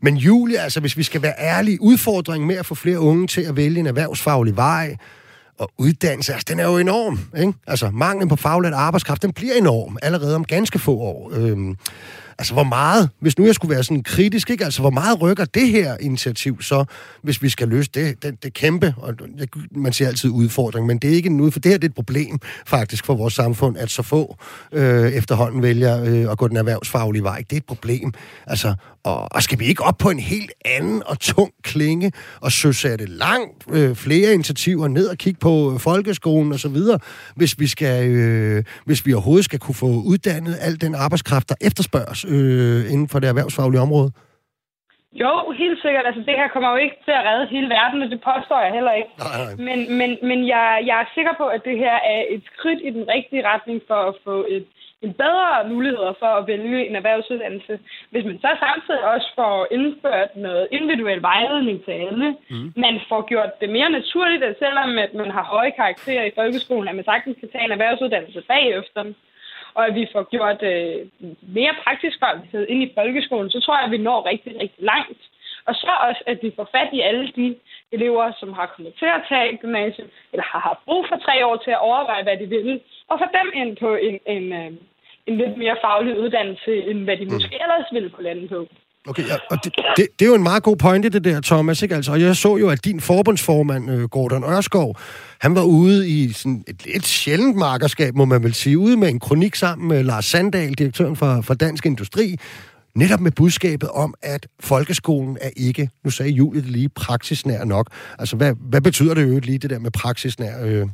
[0.01, 3.41] Men Julie, altså hvis vi skal være ærlige, udfordringen med at få flere unge til
[3.41, 4.95] at vælge en erhvervsfaglig vej
[5.57, 7.19] og uddannelse, altså den er jo enorm.
[7.38, 7.53] Ikke?
[7.67, 11.32] Altså manglen på faglært arbejdskraft, den bliver enorm allerede om ganske få år.
[11.34, 11.78] Øhm,
[12.41, 14.65] Altså, hvor meget, hvis nu jeg skulle være sådan kritisk, ikke?
[14.65, 16.86] Altså, hvor meget rykker det her initiativ så,
[17.24, 19.13] hvis vi skal løse det, det, det kæmpe, og
[19.72, 21.89] man siger altid udfordring, men det er ikke en ud, for det her det er
[21.89, 24.38] et problem faktisk for vores samfund, at så få
[24.72, 27.43] øh, efterhånden vælger øh, at gå den erhvervsfaglige vej.
[27.49, 28.13] Det er et problem.
[28.47, 32.51] Altså, og, og skal vi ikke op på en helt anden og tung klinge og
[32.51, 36.99] søsætte langt øh, flere initiativer ned og kigge på øh, folkeskolen og så videre,
[37.35, 41.55] hvis vi skal, øh, hvis vi overhovedet skal kunne få uddannet al den arbejdskraft, der
[41.61, 44.11] efterspørges øh, inden for det erhvervsfaglige område?
[45.23, 45.33] Jo,
[45.63, 46.05] helt sikkert.
[46.09, 48.73] Altså, det her kommer jo ikke til at redde hele verden, og det påstår jeg
[48.77, 49.11] heller ikke.
[49.23, 49.53] Nej, nej.
[49.67, 52.89] Men, men, men jeg, jeg er sikker på, at det her er et skridt i
[52.97, 54.67] den rigtige retning for at få et,
[55.09, 57.79] bedre mulighed for at vælge en erhvervsuddannelse.
[58.09, 62.73] Hvis man så samtidig også får indført noget individuel vejledning til alle, mm.
[62.75, 66.87] man får gjort det mere naturligt, at selvom at man har høje karakterer i folkeskolen,
[66.87, 69.03] at man sagtens kan tage en erhvervsuddannelse bagefter,
[69.73, 70.95] og at vi får gjort øh,
[71.41, 75.21] mere praktisk faglighed ind i folkeskolen, så tror jeg, at vi når rigtig, rigtig langt.
[75.65, 77.55] Og så også, at vi får fat i alle de
[77.91, 81.55] elever, som har kommet til at tage gymnasiet, eller har haft brug for tre år
[81.55, 82.81] til at overveje, hvad de vil,
[83.12, 84.70] og få dem ind på en, en, øh,
[85.28, 88.59] en lidt mere faglig uddannelse, end hvad de måske ellers ville på landet på.
[89.07, 91.82] Okay, ja, og det, det, det er jo en meget god pointe, det der, Thomas.
[91.82, 91.95] Ikke?
[91.95, 94.95] Altså, og jeg så jo, at din forbundsformand, øh, Gordon Ørskov,
[95.41, 99.09] han var ude i sådan et et sjældent markerskab, må man vel sige, ude med
[99.09, 102.36] en kronik sammen med Lars Sandal, direktøren for, for Dansk Industri,
[102.95, 107.88] netop med budskabet om, at folkeskolen er ikke, nu sagde Julie det lige, praksisnær nok.
[108.20, 110.66] Altså, hvad, hvad betyder det jo lige, det der med praksisnær?
[110.66, 110.88] Øh?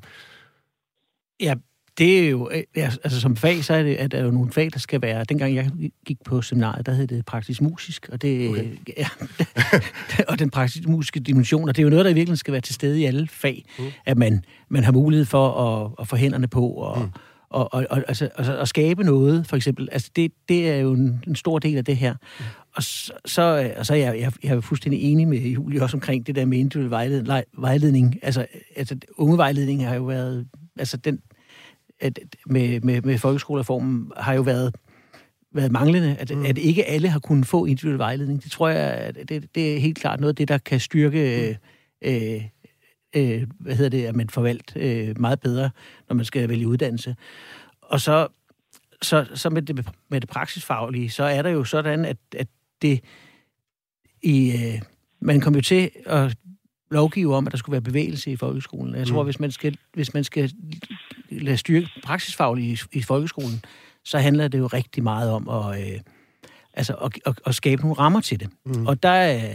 [1.40, 1.54] Ja,
[1.98, 4.52] det er jo, øh, altså som fag, så er, det, at der er jo nogle
[4.52, 5.72] fag, der skal være, dengang jeg
[6.06, 8.66] gik på seminariet, der hed det praktisk musisk, og, det, okay.
[8.98, 9.08] ja,
[10.28, 12.76] og den praktisk musiske dimension, og det er jo noget, der virkelig skal være til
[12.76, 13.86] stede i alle fag, mm.
[14.06, 17.12] at man, man har mulighed for at, at få hænderne på, og, mm.
[17.50, 19.90] og, og, og altså, altså, at skabe noget, for eksempel.
[19.92, 22.14] Altså, det, det er jo en, en stor del af det her.
[22.14, 22.46] Mm.
[22.76, 25.98] Og så, så, og så er jeg, jeg, jeg er fuldstændig enig med Julie også
[25.98, 27.46] omkring det der med individuel vejledning.
[27.58, 28.20] vejledning.
[28.22, 28.46] Altså,
[28.76, 30.48] altså ungevejledning har jo været,
[30.80, 31.20] altså den,
[32.00, 34.76] at med, med, med folkeskolereformen har jo været,
[35.54, 36.46] været manglende, at, mm.
[36.46, 38.44] at ikke alle har kunnet få individuel vejledning.
[38.44, 41.58] Det tror jeg, at det, det er helt klart noget af det, der kan styrke,
[42.02, 42.08] mm.
[42.10, 42.44] øh,
[43.16, 45.70] øh, hvad hedder det, at man forvalt øh, meget bedre,
[46.10, 47.16] når man skal vælge uddannelse.
[47.82, 48.28] Og så,
[49.02, 52.48] så, så med, det, med det praksisfaglige, så er der jo sådan, at, at
[52.82, 53.00] det
[54.22, 54.52] i...
[54.52, 54.82] Øh,
[55.20, 56.38] man kommer jo til at
[56.92, 58.96] lovgive om, at der skulle være bevægelse i folkeskolen.
[58.96, 59.26] Jeg tror, mm.
[59.26, 60.52] hvis man skal, hvis man skal
[61.32, 63.62] lade styrke praksisfaglige i, i folkeskolen,
[64.06, 66.00] så handler det jo rigtig meget om at, øh,
[66.74, 68.50] altså at, at, at skabe nogle rammer til det.
[68.66, 68.88] Mm.
[68.88, 69.50] Og der,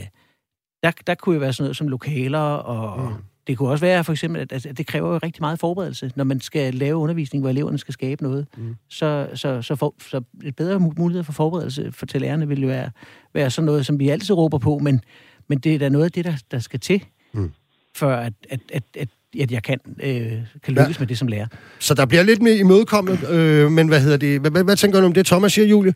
[0.82, 3.16] der, der kunne jo være sådan noget som lokaler, og mm.
[3.46, 6.24] det kunne også være for eksempel, at, at det kræver jo rigtig meget forberedelse, når
[6.24, 8.46] man skal lave undervisning, hvor eleverne skal skabe noget.
[8.56, 8.76] Mm.
[8.88, 12.66] Så, så, så, for, så et bedre mulighed for forberedelse for til lærerne vil jo
[12.68, 12.90] være,
[13.34, 15.00] være sådan noget, som vi altid råber på, men,
[15.48, 17.52] men det er da noget af det, der, der skal til, mm.
[17.94, 19.08] for at, at, at, at
[19.40, 19.78] at jeg kan,
[20.08, 20.32] øh,
[20.64, 21.02] kan lykkes ja.
[21.02, 21.46] med det som lærer.
[21.78, 24.40] Så der bliver lidt mere imødekommet, øh, men hvad hedder det?
[24.40, 25.94] Hvad, hvad, hvad tænker du om det, Thomas siger, Julie?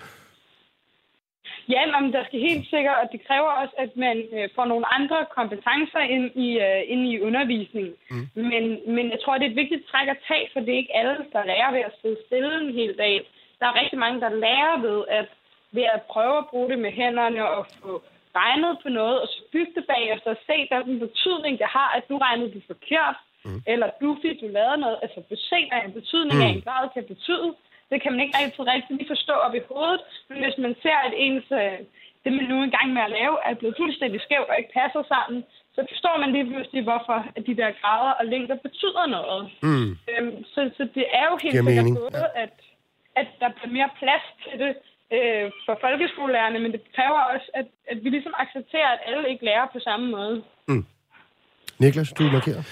[1.74, 4.86] Ja, men der skal helt sikkert, og det kræver også, at man øh, får nogle
[4.98, 7.94] andre kompetencer ind i, øh, ind i undervisningen.
[8.10, 8.28] Mm.
[8.50, 8.64] Men,
[8.96, 11.16] men jeg tror, det er et vigtigt træk at tage, for det er ikke alle,
[11.34, 13.14] der lærer ved at sidde stille en hel dag.
[13.60, 15.28] Der er rigtig mange, der lærer ved at,
[15.76, 18.02] ved at prøve at bruge det med hænderne og få
[18.40, 21.88] regnet på noget, og så bygge det bagefter og se, hvad den betydning, det har,
[21.96, 23.16] at nu regnede du forkert,
[23.46, 23.60] mm.
[23.72, 24.98] eller du fik du lavet noget.
[25.04, 25.18] Altså,
[25.50, 26.44] se, hvad en betydning mm.
[26.46, 27.50] af en grad kan betyde.
[27.90, 30.98] Det kan man ikke altid rigtig lige forstå op i hovedet, men hvis man ser,
[31.06, 31.78] at ens, øh,
[32.24, 34.76] det man nu er i gang med at lave, er blevet fuldstændig skævt og ikke
[34.80, 35.40] passer sammen,
[35.74, 39.42] så forstår man lige pludselig, hvorfor at de der grader og længder betyder noget.
[39.66, 39.90] Mm.
[40.10, 42.42] Øhm, så, så det er jo helt sikkert både, ja.
[42.44, 42.54] at,
[43.20, 44.72] at der bliver mere plads til det,
[45.16, 49.44] øh, for folkeskolelærerne, men det kræver også, at, at vi ligesom accepterer, at alle ikke
[49.44, 50.36] lærer på samme måde.
[50.68, 50.84] Mm.
[51.78, 52.62] Niklas, du markerer.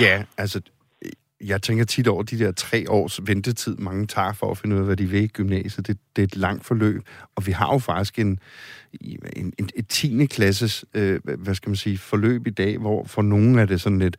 [0.00, 0.60] Ja, altså,
[1.04, 1.10] øh,
[1.48, 4.80] jeg tænker tit over de der tre års ventetid, mange tager for at finde ud
[4.80, 5.86] af, hvad de vil i gymnasiet.
[5.86, 7.02] Det, det er et langt forløb,
[7.36, 8.38] og vi har jo faktisk en,
[9.00, 10.26] en, en, et 10.
[10.26, 13.98] klasses, øh, hvad skal man sige, forløb i dag, hvor for nogle er det sådan
[13.98, 14.16] lidt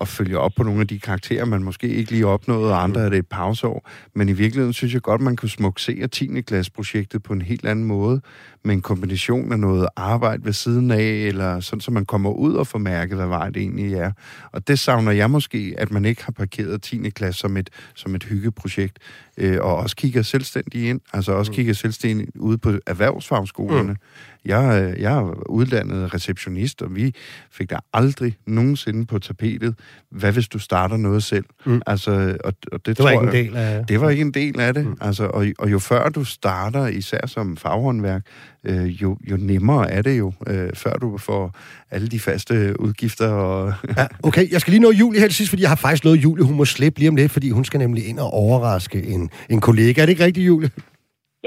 [0.00, 3.00] at følge op på nogle af de karakterer, man måske ikke lige opnåede, og andre
[3.00, 3.90] er det et pauseår.
[4.14, 6.40] Men i virkeligheden synes jeg godt, man kunne smuksere 10.
[6.40, 8.20] klasse projektet på en helt anden måde,
[8.64, 12.54] med en kombination af noget arbejde ved siden af, eller sådan, så man kommer ud
[12.54, 14.12] og får mærket, hvad vej det egentlig er.
[14.52, 17.10] Og det savner jeg måske, at man ikke har parkeret 10.
[17.10, 18.98] klasse som et, som et hyggeprojekt,
[19.36, 21.56] øh, og også kigger selvstændigt ind, altså også mm.
[21.56, 23.98] kigger selvstændigt ude på erhvervsfagskolerne, mm
[24.44, 27.14] Jeg, øh, jeg er uddannet receptionist, og vi
[27.50, 29.74] fik da aldrig nogensinde på tapetet,
[30.10, 31.44] hvad hvis du starter noget selv?
[31.66, 31.82] Mm.
[31.86, 33.86] Altså, og, og det, Det var tror ikke en jeg, del af...
[33.86, 34.86] det var ikke en del af det.
[34.86, 34.96] Mm.
[35.00, 38.22] Altså, og, og jo før du starter, især som faghåndværk,
[38.64, 41.56] øh, jo, jo nemmere er det jo, øh, før du får
[41.90, 43.28] alle de faste udgifter.
[43.28, 46.04] Og, Ja, okay, jeg skal lige nå Julie her til sidst, fordi jeg har faktisk
[46.04, 49.02] lovet Julie, hun må slippe lige om lidt, fordi hun skal nemlig ind og overraske
[49.02, 50.00] en, en kollega.
[50.02, 50.70] Er det ikke rigtigt, Julie?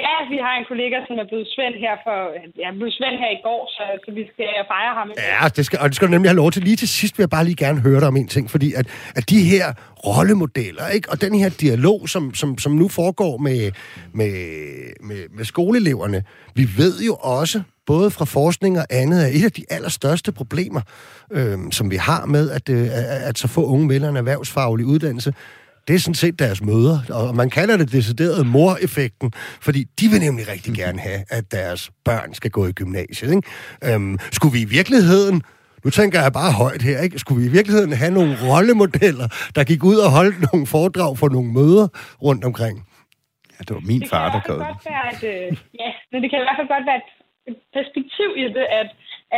[0.06, 2.18] Ja, vi har en kollega, som er blevet Svend her for...
[2.62, 5.08] Ja, blev Svend her i går, så, så vi skal fejre ham.
[5.18, 6.64] Ja, det skal, og det skal du nemlig have lov til.
[6.64, 8.86] Lige til sidst vil jeg bare lige gerne høre dig om en ting, fordi at,
[9.16, 9.66] at de her
[10.08, 13.72] rollemodeller, ikke, og den her dialog, som, som, som nu foregår med,
[14.14, 14.34] med,
[15.02, 16.24] med, med skoleeleverne,
[16.56, 20.82] vi ved jo også, både fra forskning og andet, er et af de allerstørste problemer,
[21.32, 24.86] øh, som vi har med, at, øh, at, at så få unge vælger en erhvervsfaglig
[24.86, 25.34] uddannelse,
[25.88, 29.32] det er sådan set deres møder, og man kalder det decideret mor-effekten,
[29.62, 33.36] fordi de vil nemlig rigtig gerne have, at deres børn skal gå i gymnasiet.
[33.36, 33.94] Ikke?
[33.94, 35.42] Øhm, skulle vi i virkeligheden,
[35.84, 37.20] nu tænker jeg bare højt her, ikke?
[37.20, 41.30] skulle vi i virkeligheden have nogle rollemodeller, der gik ud og holdt nogle foredrag for
[41.30, 41.88] nogle møder
[42.24, 42.76] rundt omkring?
[43.54, 46.46] ja, det var min Det far, der være, at, øh, ja, men det kan i
[46.46, 47.12] hvert fald godt være et
[47.52, 48.90] et perspektiv i det, at,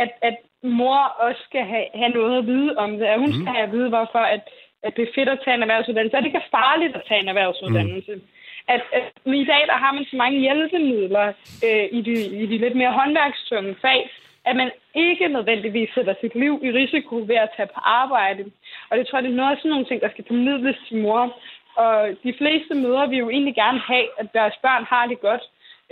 [0.02, 0.36] at, at
[0.80, 3.40] mor også skal have, have noget at vide om det, at hun mm.
[3.40, 4.42] skal have at vide, hvorfor at,
[4.82, 7.28] at det er fedt at tage en erhvervsuddannelse, og det kan farligt at tage en
[7.28, 8.14] erhvervsuddannelse.
[8.14, 8.22] Mm.
[8.68, 9.04] At, at
[9.44, 11.26] i dag der har man så mange hjælpemidler
[11.66, 14.10] øh, i, de, i de lidt mere håndværkstunge fag,
[14.44, 18.44] at man ikke nødvendigvis sætter sit liv i risiko ved at tage på arbejde.
[18.90, 20.96] Og det tror jeg, det er noget af sådan nogle ting, der skal formidles til
[20.96, 21.36] mor.
[21.76, 25.42] Og de fleste møder vil jo egentlig gerne have, at deres børn har det godt.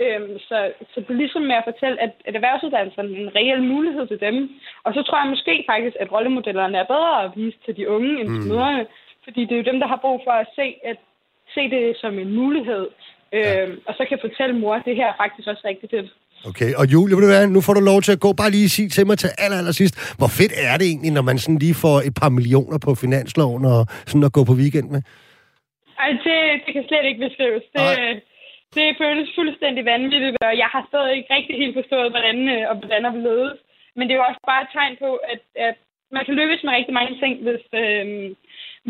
[0.03, 0.57] Øhm, så,
[0.91, 4.19] så det er ligesom med at fortælle, at, at erhvervsuddannelserne er en reel mulighed til
[4.27, 4.35] dem.
[4.85, 8.11] Og så tror jeg måske faktisk, at rollemodellerne er bedre at vise til de unge
[8.19, 8.49] end til Mm.
[8.51, 8.83] møderne.
[9.25, 10.97] Fordi det er jo dem, der har brug for at se, at,
[11.55, 12.85] se det som en mulighed.
[13.37, 16.09] Øhm, og så kan fortælle mor, at det her er faktisk også rigtig fedt.
[16.49, 18.29] Okay, og Julie, ved du hvad, nu får du lov til at gå.
[18.41, 21.21] Bare lige sige til mig til aller, aller sidst, hvor fedt er det egentlig, når
[21.29, 23.79] man sådan lige får et par millioner på finansloven og
[24.09, 25.01] sådan at gå på weekend med?
[26.03, 27.63] Ej, det, det kan slet ikke beskrives.
[27.73, 28.19] Det, Nej.
[28.75, 32.75] Det føles fuldstændig vanvittigt, og jeg har stadig ikke rigtig helt forstået, hvordan øh, og
[32.75, 33.57] hvordan er blevet.
[33.95, 35.77] Men det er jo også bare et tegn på, at, at
[36.11, 38.05] man kan lykkes med rigtig mange ting, hvis, øh,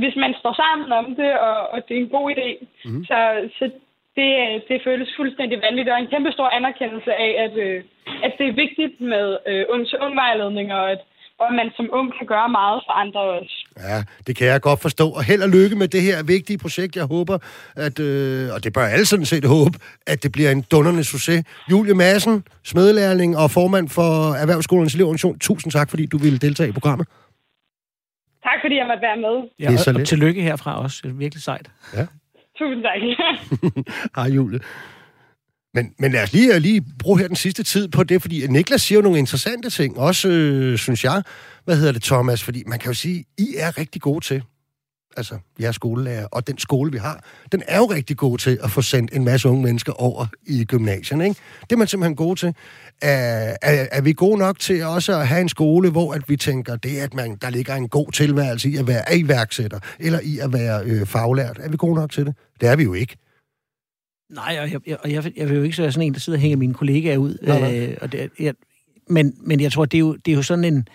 [0.02, 2.48] hvis man står sammen om det, og, og det er en god idé.
[2.86, 3.04] Mm.
[3.10, 3.72] Så, så
[4.16, 4.30] det,
[4.70, 7.84] det føles fuldstændig vanvittigt, og en kæmpe stor anerkendelse af, at, øh,
[8.24, 11.02] at det er vigtigt med øh, ung til ung vejledning, og at,
[11.40, 13.58] og at man som ung kan gøre meget for andre også.
[13.90, 15.06] Ja, det kan jeg godt forstå.
[15.18, 16.96] Og held og lykke med det her vigtige projekt.
[16.96, 17.38] Jeg håber,
[17.76, 21.44] at, øh, og det bør alle sådan set håbe, at det bliver en dunderende succes.
[21.72, 25.40] Julie Madsen, smedlærling og formand for Erhvervsskolens Elevorganisation.
[25.40, 27.08] Tusind tak, fordi du ville deltage i programmet.
[28.44, 29.50] Tak fordi jeg måtte være med.
[29.60, 30.10] Ja, Det er så og, og lidt.
[30.10, 31.00] tillykke herfra også.
[31.04, 31.70] Det er virkelig sejt.
[32.60, 33.02] Tusind tak.
[34.16, 34.60] Hej, Julie.
[35.74, 38.48] Men, men lad os lige, øh, lige bruge her den sidste tid på det, fordi
[38.48, 41.24] Niklas siger jo nogle interessante ting, også, øh, synes jeg,
[41.66, 44.44] hvad hedder det, Thomas, fordi man kan jo sige, I er rigtig gode til,
[45.18, 48.72] altså, jeres skolelærer, og den skole, vi har, den er jo rigtig god til at
[48.72, 51.40] få sendt en masse unge mennesker over i gymnasierne, ikke?
[51.62, 52.56] Det er man simpelthen god til.
[53.02, 56.38] Er, er, er vi gode nok til også at have en skole, hvor at vi
[56.38, 60.20] tænker, det er, at man, der ligger en god tilværelse i at være iværksætter, eller
[60.24, 61.58] i at være øh, faglært?
[61.60, 62.36] Er vi gode nok til det?
[62.62, 63.18] Det er vi jo ikke.
[64.30, 66.42] Nej, og jeg, jeg, jeg, jeg vil jo ikke være sådan en, der sidder og
[66.42, 67.38] hænger mine kollegaer ud.
[67.42, 67.80] Nej, nej.
[67.80, 68.54] Øh, og det, jeg,
[69.10, 70.88] men, men jeg tror, det er jo, det er jo sådan en...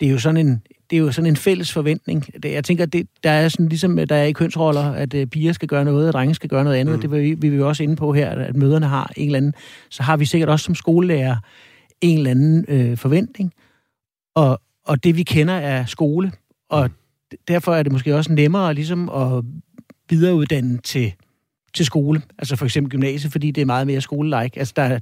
[0.00, 2.42] Det er jo sådan en det er jo sådan en fælles forventning.
[2.42, 5.52] Det, jeg tænker, det, der er sådan ligesom, der er i kønsroller, at uh, piger
[5.52, 6.94] skal gøre noget, og drenge skal gøre noget andet.
[6.94, 7.00] Mm.
[7.00, 9.54] Det vil vi, vi jo også inde på her, at møderne har en eller anden.
[9.90, 11.36] Så har vi sikkert også som skolelærer
[12.00, 13.52] en eller anden øh, forventning.
[14.34, 16.32] Og, og det vi kender er skole.
[16.70, 16.90] Og
[17.32, 17.38] Mm.
[17.48, 19.44] derfor er det måske også nemmere ligesom at
[20.10, 21.12] videreuddanne til,
[21.74, 22.22] til skole.
[22.38, 24.58] Altså for eksempel gymnasiet, fordi det er meget mere skolelike.
[24.58, 24.98] Altså der er,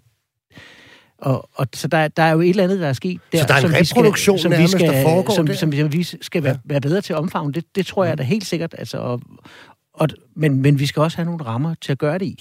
[1.19, 3.39] og, og så der, der er jo et eller andet, der er sket der.
[3.39, 5.55] Så der er en som vi reproduktion som vi nærmest, skal, der foregår som, der?
[5.55, 7.53] som, som vi skal være, være bedre til at omfavne.
[7.53, 8.75] Det, det tror jeg da helt sikkert.
[8.79, 9.23] Altså, og,
[9.95, 12.39] og, men, men vi skal også have nogle rammer til at gøre det i.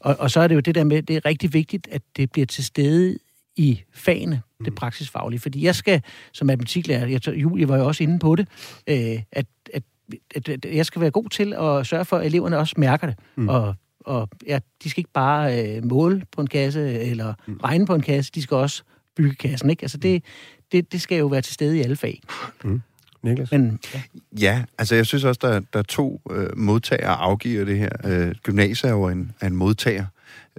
[0.00, 2.32] Og, og så er det jo det der med, det er rigtig vigtigt, at det
[2.32, 3.18] bliver til stede
[3.56, 5.40] i fagene, det praksisfaglige.
[5.40, 6.02] Fordi jeg skal,
[6.32, 8.48] som matematiklærer, jeg, Julie var jo også inde på det,
[8.86, 9.82] øh, at, at
[10.64, 13.16] jeg skal være god til at sørge for, at eleverne også mærker det.
[13.36, 13.48] Mm.
[13.48, 17.56] Og, og ja, de skal ikke bare øh, måle på en kasse eller mm.
[17.64, 18.82] regne på en kasse, de skal også
[19.16, 19.70] bygge kassen.
[19.70, 19.82] Ikke?
[19.82, 20.24] Altså det,
[20.72, 22.20] det, det skal jo være til stede i alle fag.
[23.22, 23.52] Niklas?
[23.52, 24.02] Men ja,
[24.38, 27.90] Ja, altså jeg synes også, der, der er to øh, modtagere afgiver det her.
[28.04, 30.04] Øh, gymnasiet er jo en, er en modtager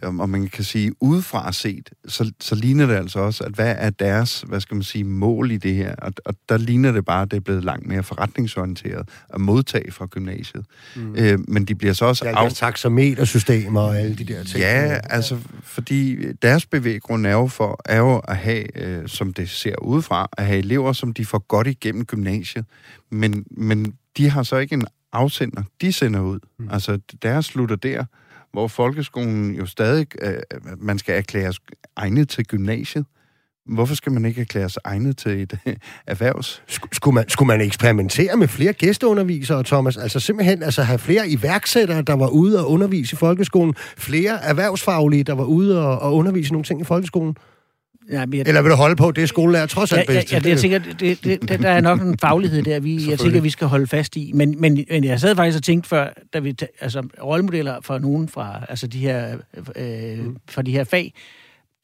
[0.04, 3.90] og man kan sige, udefra set, så, så ligner det altså også, at hvad er
[3.90, 5.96] deres, hvad skal man sige, mål i det her?
[5.96, 9.92] Og, og der ligner det bare, at det er blevet langt mere forretningsorienteret at modtage
[9.92, 10.66] fra gymnasiet.
[10.96, 11.16] Mm.
[11.16, 12.26] Øh, men de bliver så også...
[12.26, 12.54] Ja, af...
[12.54, 14.60] taxametersystemer og alle de der ting.
[14.60, 19.50] Ja, altså, fordi deres bevæggrund er jo, for, er jo at have, øh, som det
[19.50, 22.66] ser udefra, at have elever, som de får godt igennem gymnasiet.
[23.12, 26.40] Men, men de har så ikke en afsender, de sender ud.
[26.60, 26.70] Mm.
[26.72, 28.06] Altså, deres slutter der,
[28.52, 31.60] hvor folkeskolen jo stadig, øh, øh, man skal erklæres
[31.96, 33.06] egnet til gymnasiet.
[33.66, 35.76] Hvorfor skal man ikke erklæres egnet til et øh,
[36.08, 36.64] erhvervs?
[36.92, 39.98] Skulle man, skulle man eksperimentere med flere gæsteundervisere, Thomas?
[39.98, 43.76] Altså simpelthen altså have flere iværksættere, der var ude og undervise i folkeskolen?
[43.98, 47.36] Flere erhvervsfaglige, der var ude og, og undervise nogle ting i folkeskolen?
[48.12, 50.38] Ja, jeg, Eller vil du holde på, det er skolelærer trods alt ja, bedst ja,
[50.38, 53.20] ja, det, jeg tænker, det, det, det, der er nok en faglighed der, vi, jeg
[53.20, 54.32] tænker, vi skal holde fast i.
[54.34, 58.30] Men, men, men jeg sad faktisk og tænkte før, da vi, altså rollemodeller for nogen
[58.30, 59.38] fra, altså de her,
[59.76, 60.38] øh, mm.
[60.50, 61.14] fra de her fag,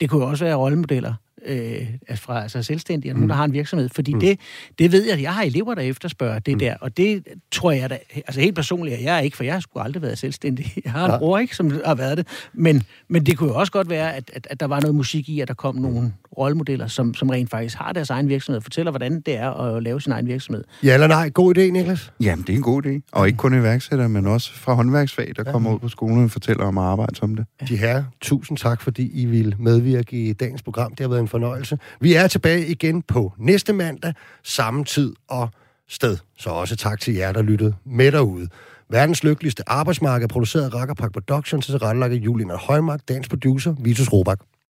[0.01, 1.13] det kunne jo også være rollemodeller
[1.45, 3.27] øh, fra altså selvstændige, og nogen, mm.
[3.27, 3.89] der har en virksomhed.
[3.89, 4.19] Fordi mm.
[4.19, 4.39] det,
[4.79, 6.59] det ved jeg, jeg har elever, der efterspørger det mm.
[6.59, 9.59] der, og det tror jeg da, altså helt personligt, jeg er ikke, for jeg har
[9.59, 10.73] sgu aldrig været selvstændig.
[10.85, 11.17] Jeg har en ja.
[11.17, 12.27] bror, ikke, som har været det.
[12.53, 15.29] Men, men det kunne jo også godt være, at, at, at der var noget musik
[15.29, 18.63] i, at der kom nogle rollemodeller, som, som rent faktisk har deres egen virksomhed, og
[18.63, 20.63] fortæller, hvordan det er at lave sin egen virksomhed.
[20.83, 21.29] Ja eller nej?
[21.29, 22.11] God idé, Niklas?
[22.19, 23.09] Jamen, det er en god idé.
[23.11, 25.51] Og ikke kun iværksætter, men også fra håndværksfag, der ja.
[25.51, 27.45] kommer ud på skolen og fortæller om at arbejde som det.
[27.69, 30.91] De her, tusind tak, fordi I vil medvirke i dagens program.
[30.91, 31.79] Det har været en fornøjelse.
[31.99, 34.13] Vi er tilbage igen på næste mandag,
[34.43, 35.49] samme tid og
[35.89, 36.17] sted.
[36.37, 38.47] Så også tak til jer, der lyttede med derude.
[38.89, 44.13] Verdens lykkeligste arbejdsmarked produceret af Rakkerpak Productions til tilrettelagt af Julian Højmark, dagens producer, Vitus
[44.13, 44.39] Robak.